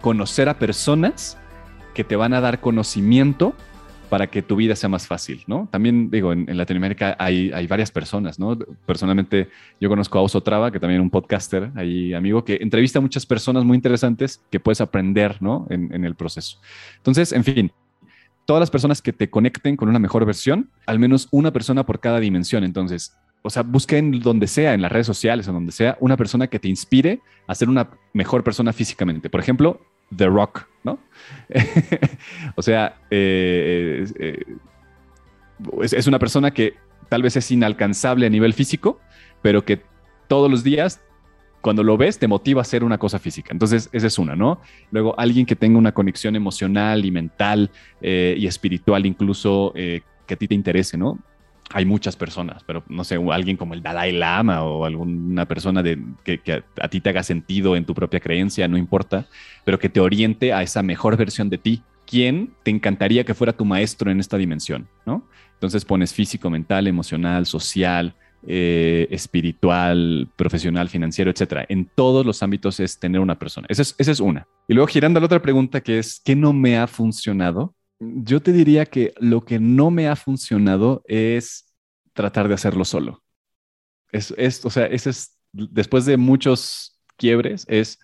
conocer 0.01 0.49
a 0.49 0.59
personas 0.59 1.37
que 1.95 2.03
te 2.03 2.15
van 2.15 2.33
a 2.33 2.41
dar 2.41 2.59
conocimiento 2.59 3.55
para 4.13 4.27
que 4.27 4.43
tu 4.43 4.55
vida 4.55 4.75
sea 4.75 4.89
más 4.89 5.07
fácil, 5.07 5.43
¿no? 5.47 5.67
También 5.71 6.11
digo, 6.11 6.33
en, 6.33 6.55
Latinoamérica 6.55 7.15
hay, 7.17 7.51
hay, 7.51 7.65
varias 7.65 7.89
personas, 7.89 8.37
¿no? 8.37 8.55
Personalmente 8.85 9.49
yo 9.81 9.89
conozco 9.89 10.19
a 10.19 10.21
Oso 10.21 10.41
Traba, 10.41 10.69
que 10.69 10.79
también 10.79 11.01
es 11.01 11.03
un 11.03 11.09
podcaster, 11.09 11.71
ahí 11.73 12.13
amigo, 12.13 12.45
que 12.45 12.59
entrevista 12.61 12.99
a 12.99 13.01
muchas 13.01 13.25
personas 13.25 13.63
muy 13.65 13.73
interesantes 13.73 14.39
que 14.51 14.59
puedes 14.59 14.81
aprender, 14.81 15.41
¿no? 15.41 15.65
En, 15.71 15.91
en 15.91 16.05
el 16.05 16.13
proceso. 16.13 16.59
Entonces, 16.97 17.31
en 17.31 17.43
fin, 17.43 17.71
todas 18.45 18.59
las 18.59 18.69
personas 18.69 19.01
que 19.01 19.13
te 19.13 19.31
conecten 19.31 19.75
con 19.75 19.89
una 19.89 19.97
mejor 19.97 20.27
versión, 20.27 20.69
al 20.85 20.99
menos 20.99 21.27
una 21.31 21.51
persona 21.51 21.83
por 21.83 21.99
cada 21.99 22.19
dimensión. 22.19 22.63
Entonces, 22.63 23.17
o 23.41 23.49
sea, 23.49 23.63
busquen 23.63 24.19
donde 24.19 24.45
sea, 24.45 24.75
en 24.75 24.83
las 24.83 24.91
redes 24.91 25.07
sociales 25.07 25.47
o 25.47 25.53
donde 25.53 25.71
sea, 25.71 25.97
una 25.99 26.17
persona 26.17 26.45
que 26.45 26.59
te 26.59 26.67
inspire 26.67 27.19
a 27.47 27.55
ser 27.55 27.67
una 27.67 27.89
mejor 28.13 28.43
persona 28.43 28.73
físicamente. 28.73 29.31
Por 29.31 29.39
ejemplo, 29.39 29.81
The 30.15 30.27
Rock, 30.27 30.67
¿no? 30.83 30.99
o 32.55 32.61
sea, 32.61 32.97
eh, 33.09 34.05
eh, 34.19 34.43
es 35.81 36.07
una 36.07 36.19
persona 36.19 36.51
que 36.51 36.75
tal 37.09 37.21
vez 37.21 37.35
es 37.35 37.51
inalcanzable 37.51 38.25
a 38.25 38.29
nivel 38.29 38.53
físico, 38.53 38.99
pero 39.41 39.63
que 39.63 39.81
todos 40.27 40.49
los 40.49 40.63
días 40.63 41.01
cuando 41.61 41.83
lo 41.83 41.95
ves 41.95 42.19
te 42.19 42.27
motiva 42.27 42.59
a 42.59 42.63
hacer 42.63 42.83
una 42.83 42.97
cosa 42.97 43.19
física. 43.19 43.49
Entonces, 43.51 43.89
esa 43.93 44.07
es 44.07 44.19
una, 44.19 44.35
¿no? 44.35 44.59
Luego, 44.91 45.17
alguien 45.17 45.45
que 45.45 45.55
tenga 45.55 45.77
una 45.77 45.93
conexión 45.93 46.35
emocional 46.35 47.05
y 47.05 47.11
mental 47.11 47.71
eh, 48.01 48.35
y 48.37 48.47
espiritual 48.47 49.05
incluso 49.05 49.71
que 49.73 50.33
a 50.33 50.35
ti 50.35 50.47
te 50.47 50.55
interese, 50.55 50.97
¿no? 50.97 51.19
Hay 51.71 51.85
muchas 51.85 52.15
personas, 52.15 52.63
pero 52.63 52.83
no 52.87 53.03
sé, 53.03 53.17
alguien 53.31 53.57
como 53.57 53.73
el 53.73 53.81
Dalai 53.81 54.11
Lama 54.11 54.63
o 54.63 54.85
alguna 54.85 55.47
persona 55.47 55.81
de, 55.81 55.99
que, 56.23 56.63
a, 56.79 56.87
ti 56.87 57.01
te 57.01 57.09
haga 57.09 57.23
sentido 57.23 57.75
en 57.75 57.85
tu 57.85 57.93
propia 57.93 58.19
creencia, 58.19 58.67
no 58.67 58.77
importa, 58.77 59.27
pero 59.63 59.79
que 59.79 59.89
te 59.89 59.99
oriente 59.99 60.53
a 60.53 60.61
esa 60.61 60.83
mejor 60.83 61.17
versión 61.17 61.49
de 61.49 61.57
ti. 61.57 61.81
¿Quién 62.05 62.53
te 62.63 62.69
encantaría 62.69 63.23
que 63.23 63.33
fuera 63.33 63.53
tu 63.53 63.65
maestro 63.65 64.11
en 64.11 64.19
esta 64.19 64.37
dimensión? 64.37 64.87
¿no? 65.05 65.27
Entonces 65.53 65.85
pones 65.85 66.13
físico, 66.13 66.49
mental, 66.49 66.85
emocional, 66.87 67.45
social, 67.45 68.13
eh, 68.45 69.07
espiritual, 69.09 70.27
profesional, 70.35 70.89
financiero, 70.89 71.31
etcétera. 71.31 71.65
En 71.69 71.89
todos 71.95 72.25
los 72.25 72.43
ámbitos 72.43 72.81
es 72.81 72.99
tener 72.99 73.21
una 73.21 73.39
persona. 73.39 73.67
Esa 73.69 73.83
es, 73.83 73.95
esa 73.97 74.11
es 74.11 74.19
una. 74.19 74.45
Y 74.67 74.73
luego 74.73 74.87
girando 74.87 75.17
a 75.17 75.21
la 75.21 75.27
otra 75.27 75.41
pregunta 75.41 75.81
que 75.81 75.99
es, 75.99 76.21
¿qué 76.25 76.35
no 76.35 76.51
me 76.51 76.77
ha 76.77 76.87
funcionado? 76.87 77.73
Yo 77.99 78.41
te 78.41 78.51
diría 78.51 78.85
que 78.85 79.13
lo 79.17 79.45
que 79.45 79.59
no 79.59 79.91
me 79.91 80.07
ha 80.07 80.15
funcionado 80.15 81.03
es 81.07 81.73
tratar 82.13 82.47
de 82.47 82.55
hacerlo 82.55 82.85
solo. 82.85 83.23
Es, 84.11 84.33
es, 84.37 84.63
o 84.65 84.69
sea, 84.69 84.85
ese 84.87 85.11
es, 85.11 85.39
después 85.51 86.05
de 86.05 86.17
muchos 86.17 86.99
quiebres, 87.17 87.65
es 87.69 87.99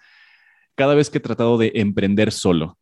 cada 0.75 0.95
vez 0.95 1.09
que 1.09 1.17
he 1.19 1.21
tratado 1.21 1.57
de 1.57 1.71
emprender 1.75 2.31
solo, 2.31 2.77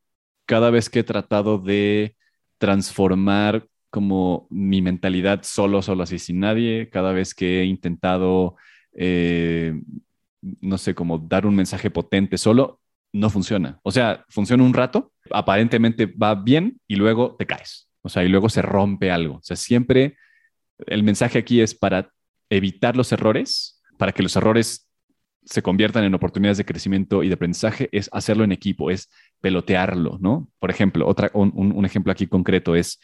cada 0.46 0.70
vez 0.70 0.90
que 0.90 1.00
he 1.00 1.04
tratado 1.04 1.58
de 1.58 2.16
transformar 2.58 3.68
como 3.90 4.48
mi 4.50 4.82
mentalidad 4.82 5.42
solo, 5.44 5.82
solo 5.82 6.04
así, 6.04 6.20
sin 6.20 6.40
nadie. 6.42 6.90
Cada 6.90 7.14
vez 7.14 7.34
que 7.34 7.62
he 7.62 7.66
intentado, 7.66 8.56
eh, 8.94 9.74
no 10.42 10.78
sé, 10.78 10.94
como 10.96 11.18
dar 11.18 11.46
un 11.46 11.56
mensaje 11.56 11.90
potente 11.90 12.38
solo, 12.38 12.80
no 13.20 13.30
funciona. 13.30 13.80
O 13.84 13.92
sea, 13.92 14.26
funciona 14.30 14.64
un 14.64 14.74
rato, 14.74 15.12
aparentemente 15.32 16.06
va 16.06 16.36
bien 16.36 16.80
y 16.88 16.96
luego 16.96 17.36
te 17.38 17.46
caes. 17.46 17.90
O 18.02 18.10
sea, 18.10 18.24
y 18.24 18.30
luego 18.30 18.50
se 18.50 18.62
rompe 18.62 19.12
algo. 19.12 19.36
O 19.36 19.44
sea, 19.44 19.56
siempre 19.56 20.16
el 20.86 21.04
mensaje 21.04 21.40
aquí 21.40 21.62
es 21.62 21.74
para 21.74 22.12
evitar 22.50 22.96
los 22.96 23.12
errores, 23.12 23.82
para 23.98 24.12
que 24.12 24.24
los 24.24 24.36
errores 24.36 24.88
se 25.44 25.62
conviertan 25.62 26.04
en 26.04 26.14
oportunidades 26.14 26.58
de 26.58 26.66
crecimiento 26.66 27.24
y 27.24 27.30
de 27.30 27.34
aprendizaje, 27.34 27.90
es 27.92 28.10
hacerlo 28.12 28.44
en 28.44 28.52
equipo, 28.52 28.92
es 28.92 29.10
pelotearlo, 29.42 30.18
¿no? 30.20 30.50
Por 30.60 30.70
ejemplo, 30.70 31.08
otra, 31.08 31.32
un 31.34 31.86
ejemplo 31.86 32.12
aquí 32.12 32.28
concreto 32.28 32.76
es, 32.76 33.00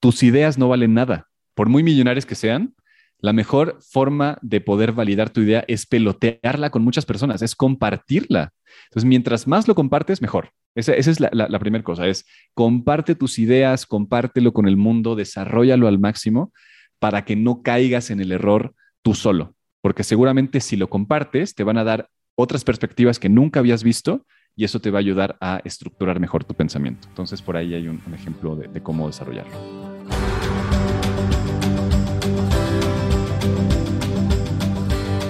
tus 0.00 0.22
ideas 0.22 0.58
no 0.58 0.68
valen 0.68 0.92
nada. 0.92 1.28
Por 1.54 1.70
muy 1.70 1.82
millonarios 1.82 2.26
que 2.26 2.34
sean, 2.34 2.74
la 3.20 3.32
mejor 3.32 3.78
forma 3.80 4.38
de 4.42 4.60
poder 4.60 4.92
validar 4.92 5.30
tu 5.30 5.40
idea 5.40 5.64
es 5.68 5.86
pelotearla 5.86 6.70
con 6.70 6.82
muchas 6.82 7.06
personas, 7.06 7.42
es 7.42 7.54
compartirla. 7.54 8.52
Entonces, 8.84 9.06
mientras 9.06 9.46
más 9.46 9.66
lo 9.68 9.74
compartes, 9.74 10.20
mejor. 10.20 10.50
Esa, 10.74 10.94
es 10.94 11.20
la, 11.20 11.58
primera 11.58 11.82
cosa, 11.82 12.06
es 12.06 12.26
comparte 12.52 13.14
tus 13.14 13.38
ideas, 13.38 13.86
compártelo 13.86 14.52
con 14.52 14.68
el 14.68 14.76
mundo, 14.76 15.16
desarrollalo 15.16 15.88
al 15.88 15.98
máximo 15.98 16.52
para 16.98 17.24
que 17.24 17.34
no 17.34 17.62
caigas 17.62 18.10
en 18.10 18.20
el 18.20 18.30
error 18.30 18.74
tú 19.00 19.14
solo. 19.14 19.54
Porque 19.80 20.04
seguramente 20.04 20.60
si 20.60 20.76
lo 20.76 20.90
compartes, 20.90 21.54
te 21.54 21.64
van 21.64 21.78
a 21.78 21.84
dar 21.84 22.10
otras 22.34 22.64
perspectivas 22.64 23.18
que 23.18 23.30
nunca 23.30 23.60
habías 23.60 23.82
visto 23.82 24.26
y 24.54 24.64
eso 24.64 24.80
te 24.80 24.90
va 24.90 24.98
a 24.98 25.00
ayudar 25.00 25.38
a 25.40 25.62
estructurar 25.64 26.20
mejor 26.20 26.44
tu 26.44 26.52
pensamiento. 26.52 27.08
Entonces, 27.08 27.40
por 27.40 27.56
ahí 27.56 27.72
hay 27.72 27.88
un, 27.88 28.02
ejemplo 28.12 28.56
de 28.56 28.82
cómo 28.82 29.06
desarrollarlo. 29.06 30.65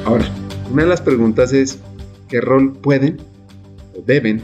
Ahora, 0.07 0.25
una 0.71 0.85
de 0.85 0.89
las 0.89 1.01
preguntas 1.01 1.53
es, 1.53 1.81
¿qué 2.29 2.41
rol 2.41 2.75
pueden 2.75 3.17
o 3.99 4.03
deben 4.07 4.41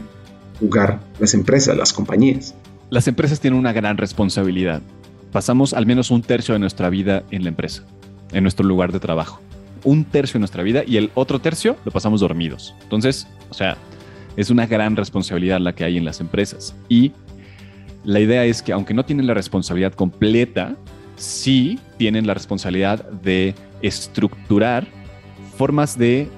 jugar 0.59 0.99
las 1.21 1.33
empresas, 1.33 1.77
las 1.77 1.93
compañías? 1.93 2.53
Las 2.89 3.07
empresas 3.07 3.39
tienen 3.39 3.61
una 3.61 3.71
gran 3.71 3.95
responsabilidad. 3.95 4.81
Pasamos 5.31 5.73
al 5.73 5.85
menos 5.85 6.11
un 6.11 6.21
tercio 6.21 6.53
de 6.53 6.59
nuestra 6.59 6.89
vida 6.89 7.23
en 7.31 7.43
la 7.43 7.49
empresa, 7.49 7.85
en 8.33 8.43
nuestro 8.43 8.67
lugar 8.67 8.91
de 8.91 8.99
trabajo. 8.99 9.39
Un 9.85 10.03
tercio 10.03 10.33
de 10.33 10.39
nuestra 10.39 10.63
vida 10.63 10.83
y 10.85 10.97
el 10.97 11.11
otro 11.13 11.39
tercio 11.39 11.77
lo 11.85 11.91
pasamos 11.93 12.19
dormidos. 12.19 12.75
Entonces, 12.83 13.25
o 13.49 13.53
sea, 13.53 13.77
es 14.35 14.49
una 14.49 14.67
gran 14.67 14.97
responsabilidad 14.97 15.61
la 15.61 15.73
que 15.73 15.85
hay 15.85 15.95
en 15.95 16.03
las 16.03 16.19
empresas. 16.19 16.75
Y 16.89 17.13
la 18.03 18.19
idea 18.19 18.43
es 18.43 18.61
que 18.61 18.73
aunque 18.73 18.93
no 18.93 19.05
tienen 19.05 19.27
la 19.27 19.33
responsabilidad 19.33 19.93
completa, 19.93 20.75
sí 21.15 21.79
tienen 21.97 22.27
la 22.27 22.33
responsabilidad 22.33 23.09
de 23.09 23.55
estructurar 23.81 25.02
formas 25.53 25.97
de 25.97 26.29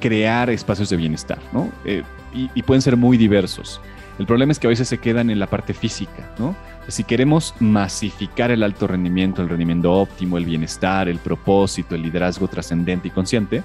crear 0.00 0.50
espacios 0.50 0.90
de 0.90 0.96
bienestar, 0.96 1.38
¿no? 1.52 1.70
Eh, 1.84 2.02
y, 2.32 2.62
pueden 2.62 2.82
ser 2.82 2.96
muy 2.96 3.16
diversos. 3.16 3.80
El 4.18 4.26
problema 4.26 4.52
es 4.52 4.58
que 4.58 4.66
a 4.66 4.70
veces 4.70 4.88
se 4.88 4.98
quedan 4.98 5.30
en 5.30 5.38
la 5.38 5.46
parte 5.46 5.72
física, 5.74 6.34
¿no? 6.38 6.54
Si 6.88 7.04
queremos 7.04 7.54
masificar 7.58 8.50
el 8.50 8.62
alto 8.62 8.86
rendimiento, 8.86 9.42
el 9.42 9.48
rendimiento 9.48 9.92
óptimo, 9.92 10.38
el 10.38 10.44
bienestar, 10.44 11.08
el 11.08 11.18
propósito, 11.18 11.94
el 11.94 12.02
liderazgo 12.02 12.48
trascendente 12.48 13.08
y 13.08 13.10
consciente, 13.10 13.62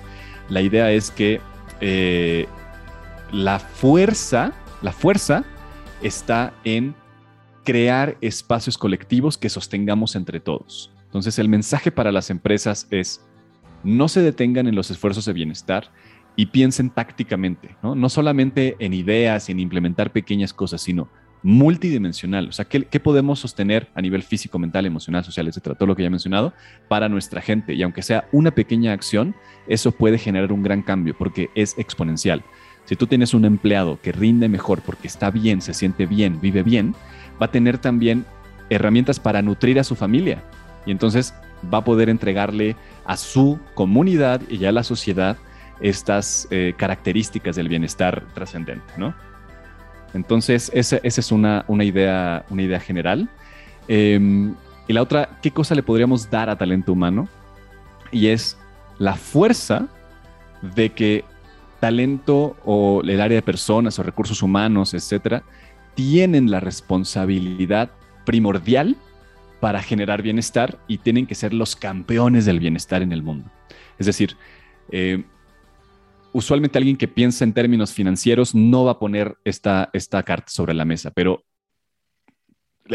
la 0.49 0.61
idea 0.61 0.91
es 0.91 1.11
que 1.11 1.41
eh, 1.81 2.47
la 3.31 3.59
fuerza, 3.59 4.53
la 4.81 4.91
fuerza 4.91 5.43
está 6.01 6.53
en 6.63 6.95
crear 7.63 8.17
espacios 8.21 8.77
colectivos 8.77 9.37
que 9.37 9.49
sostengamos 9.49 10.15
entre 10.15 10.39
todos. 10.39 10.91
Entonces 11.05 11.39
el 11.39 11.49
mensaje 11.49 11.91
para 11.91 12.11
las 12.11 12.29
empresas 12.29 12.87
es 12.91 13.21
no 13.83 14.07
se 14.07 14.21
detengan 14.21 14.67
en 14.67 14.75
los 14.75 14.91
esfuerzos 14.91 15.25
de 15.25 15.33
bienestar 15.33 15.91
y 16.35 16.47
piensen 16.47 16.89
tácticamente, 16.89 17.75
¿no? 17.83 17.95
No 17.95 18.09
solamente 18.09 18.75
en 18.79 18.93
ideas 18.93 19.49
y 19.49 19.51
en 19.51 19.59
implementar 19.59 20.11
pequeñas 20.11 20.53
cosas, 20.53 20.81
sino 20.81 21.09
multidimensional. 21.43 22.47
O 22.47 22.51
sea, 22.53 22.65
¿qué, 22.65 22.99
podemos 22.99 23.39
sostener 23.39 23.89
a 23.93 24.01
nivel 24.01 24.23
físico, 24.23 24.57
mental, 24.57 24.85
emocional, 24.85 25.23
social, 25.23 25.47
etcétera? 25.47 25.75
Todo 25.75 25.87
lo 25.87 25.95
que 25.95 26.01
ya 26.01 26.07
he 26.07 26.09
mencionado 26.09 26.53
para 26.87 27.09
nuestra 27.09 27.41
gente. 27.41 27.73
Y 27.73 27.83
aunque 27.83 28.01
sea 28.01 28.27
una 28.31 28.51
pequeña 28.51 28.93
acción, 28.93 29.35
eso 29.67 29.91
puede 29.91 30.17
generar 30.17 30.51
un 30.53 30.63
gran 30.63 30.81
cambio 30.81 31.15
porque 31.17 31.49
es 31.53 31.77
exponencial. 31.77 32.43
Si 32.85 32.95
tú 32.95 33.07
tienes 33.07 33.33
un 33.33 33.45
empleado 33.45 33.99
que 34.01 34.11
rinde 34.11 34.49
mejor 34.49 34.81
porque 34.81 35.07
está 35.07 35.29
bien, 35.31 35.61
se 35.61 35.73
siente 35.73 36.05
bien, 36.05 36.39
vive 36.41 36.63
bien, 36.63 36.95
va 37.41 37.47
a 37.47 37.51
tener 37.51 37.77
también 37.77 38.25
herramientas 38.69 39.19
para 39.19 39.41
nutrir 39.41 39.79
a 39.79 39.83
su 39.83 39.95
familia. 39.95 40.43
Y 40.85 40.91
entonces 40.91 41.33
va 41.71 41.79
a 41.79 41.83
poder 41.83 42.09
entregarle 42.09 42.75
a 43.05 43.17
su 43.17 43.59
comunidad 43.73 44.41
y 44.49 44.65
a 44.65 44.71
la 44.71 44.83
sociedad 44.83 45.37
estas 45.81 46.47
eh, 46.51 46.73
características 46.77 47.55
del 47.55 47.67
bienestar 47.67 48.23
trascendente, 48.33 48.93
¿no? 48.97 49.13
Entonces, 50.13 50.71
esa, 50.73 50.97
es 51.03 51.31
una, 51.31 51.65
idea, 51.81 52.45
una 52.49 52.61
idea 52.61 52.79
general. 52.79 53.27
Em, 53.87 54.53
y 54.87 54.93
la 54.93 55.01
otra, 55.01 55.39
¿qué 55.41 55.51
cosa 55.51 55.73
le 55.75 55.83
podríamos 55.83 56.29
dar 56.29 56.49
a 56.49 56.55
talento 56.55 56.93
humano? 56.93 57.27
Y 58.11 58.27
es 58.27 58.57
la 58.99 59.15
fuerza 59.15 59.87
de 60.61 60.91
que 60.91 61.25
talento 61.79 62.55
o 62.63 63.01
el 63.03 63.19
área 63.19 63.35
de 63.35 63.41
personas 63.41 63.97
o 63.97 64.03
recursos 64.03 64.41
humanos, 64.43 64.93
etcétera, 64.93 65.43
tienen 65.95 66.49
la 66.51 66.59
responsabilidad 66.59 67.89
primordial 68.25 68.95
para 69.63 69.81
generar 69.81 70.21
bienestar 70.21 70.77
y 70.89 70.97
tienen 70.97 71.25
que 71.25 71.35
ser 71.35 71.53
los 71.53 71.77
campeones 71.77 72.43
del 72.43 72.59
bienestar 72.59 73.01
en 73.01 73.13
el 73.13 73.23
mundo. 73.23 73.49
Es 73.97 74.07
decir, 74.07 74.35
eh, 74.91 75.23
usualmente 76.33 76.77
alguien 76.77 76.97
que 76.97 77.07
piensa 77.07 77.45
en 77.45 77.53
términos 77.53 77.93
financieros 77.93 78.53
no 78.53 78.83
va 78.83 78.91
a 78.91 78.99
poner 78.99 79.37
esta, 79.45 79.89
esta 79.93 80.21
carta 80.23 80.47
sobre 80.49 80.73
la 80.73 80.83
mesa, 80.83 81.11
pero 81.11 81.45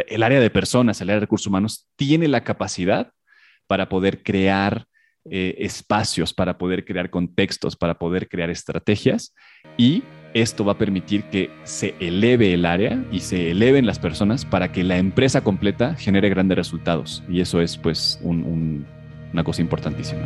el 0.08 0.22
área 0.22 0.40
de 0.40 0.50
personas, 0.50 1.00
el 1.00 1.08
área 1.08 1.16
de 1.16 1.20
recursos 1.20 1.46
humanos, 1.46 1.88
tiene 1.96 2.28
la 2.28 2.44
capacidad 2.44 3.12
para 3.66 3.88
poder 3.88 4.22
crear 4.22 4.84
eh, 5.24 5.54
espacios, 5.60 6.34
para 6.34 6.58
poder 6.58 6.84
crear 6.84 7.08
contextos, 7.08 7.76
para 7.76 7.98
poder 7.98 8.28
crear 8.28 8.50
estrategias 8.50 9.34
y 9.78 10.02
esto 10.34 10.64
va 10.64 10.72
a 10.72 10.78
permitir 10.78 11.24
que 11.24 11.50
se 11.64 11.94
eleve 12.00 12.54
el 12.54 12.64
área 12.64 13.02
y 13.10 13.20
se 13.20 13.50
eleven 13.50 13.86
las 13.86 13.98
personas 13.98 14.44
para 14.44 14.72
que 14.72 14.84
la 14.84 14.98
empresa 14.98 15.42
completa 15.42 15.94
genere 15.94 16.28
grandes 16.28 16.56
resultados. 16.56 17.22
Y 17.28 17.40
eso 17.40 17.60
es 17.60 17.76
pues 17.76 18.20
una 18.22 19.44
cosa 19.44 19.62
importantísima. 19.62 20.20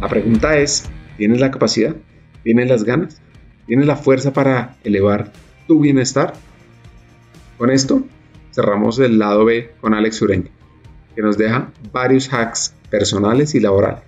La 0.00 0.08
pregunta 0.08 0.56
es, 0.56 0.88
¿tienes 1.16 1.40
la 1.40 1.50
capacidad? 1.50 1.96
¿Tienes 2.44 2.68
las 2.68 2.84
ganas? 2.84 3.20
¿Tienes 3.66 3.86
la 3.86 3.96
fuerza 3.96 4.32
para 4.32 4.76
elevar 4.84 5.32
tu 5.66 5.80
bienestar? 5.80 6.34
Con 7.58 7.70
esto 7.70 8.04
cerramos 8.52 8.98
el 9.00 9.18
lado 9.18 9.44
B 9.44 9.72
con 9.80 9.94
Alex 9.94 10.22
Ureña, 10.22 10.50
que 11.14 11.22
nos 11.22 11.36
deja 11.36 11.72
varios 11.92 12.32
hacks 12.32 12.74
personales 12.90 13.54
y 13.54 13.60
laborales. 13.60 14.02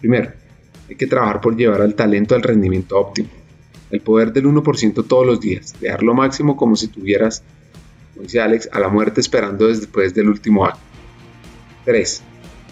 Primero, 0.00 0.32
hay 0.88 0.96
que 0.96 1.06
trabajar 1.06 1.40
por 1.40 1.56
llevar 1.56 1.82
al 1.82 1.94
talento 1.94 2.34
al 2.34 2.42
rendimiento 2.42 2.98
óptimo. 2.98 3.28
El 3.90 4.00
poder 4.00 4.32
del 4.32 4.46
1% 4.46 5.06
todos 5.06 5.26
los 5.26 5.40
días, 5.40 5.74
dejar 5.80 6.02
lo 6.02 6.14
máximo 6.14 6.56
como 6.56 6.76
si 6.76 6.88
tuvieras, 6.88 7.42
como 8.14 8.24
dice 8.24 8.40
Alex, 8.40 8.68
a 8.72 8.80
la 8.80 8.88
muerte 8.88 9.20
esperando 9.20 9.66
después 9.66 10.14
del 10.14 10.28
último 10.28 10.64
acto. 10.64 10.80
3. 11.84 12.22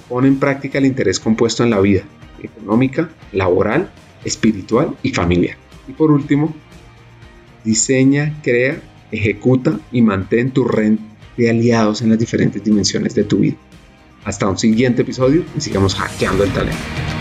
Pon 0.08 0.26
en 0.26 0.38
práctica 0.38 0.78
el 0.78 0.86
interés 0.86 1.18
compuesto 1.18 1.64
en 1.64 1.70
la 1.70 1.80
vida, 1.80 2.02
económica, 2.42 3.10
laboral, 3.32 3.90
espiritual 4.24 4.96
y 5.02 5.12
familiar. 5.12 5.56
Y 5.88 5.92
por 5.92 6.10
último, 6.10 6.54
diseña, 7.64 8.40
crea, 8.42 8.80
ejecuta 9.10 9.80
y 9.92 10.02
mantén 10.02 10.50
tu 10.50 10.64
red 10.64 10.98
de 11.36 11.50
aliados 11.50 12.02
en 12.02 12.10
las 12.10 12.18
diferentes 12.18 12.62
dimensiones 12.62 13.14
de 13.14 13.24
tu 13.24 13.38
vida. 13.38 13.56
Hasta 14.24 14.48
un 14.48 14.58
siguiente 14.58 15.02
episodio 15.02 15.44
y 15.56 15.60
sigamos 15.60 15.94
hackeando 15.94 16.44
el 16.44 16.52
talento. 16.52 17.15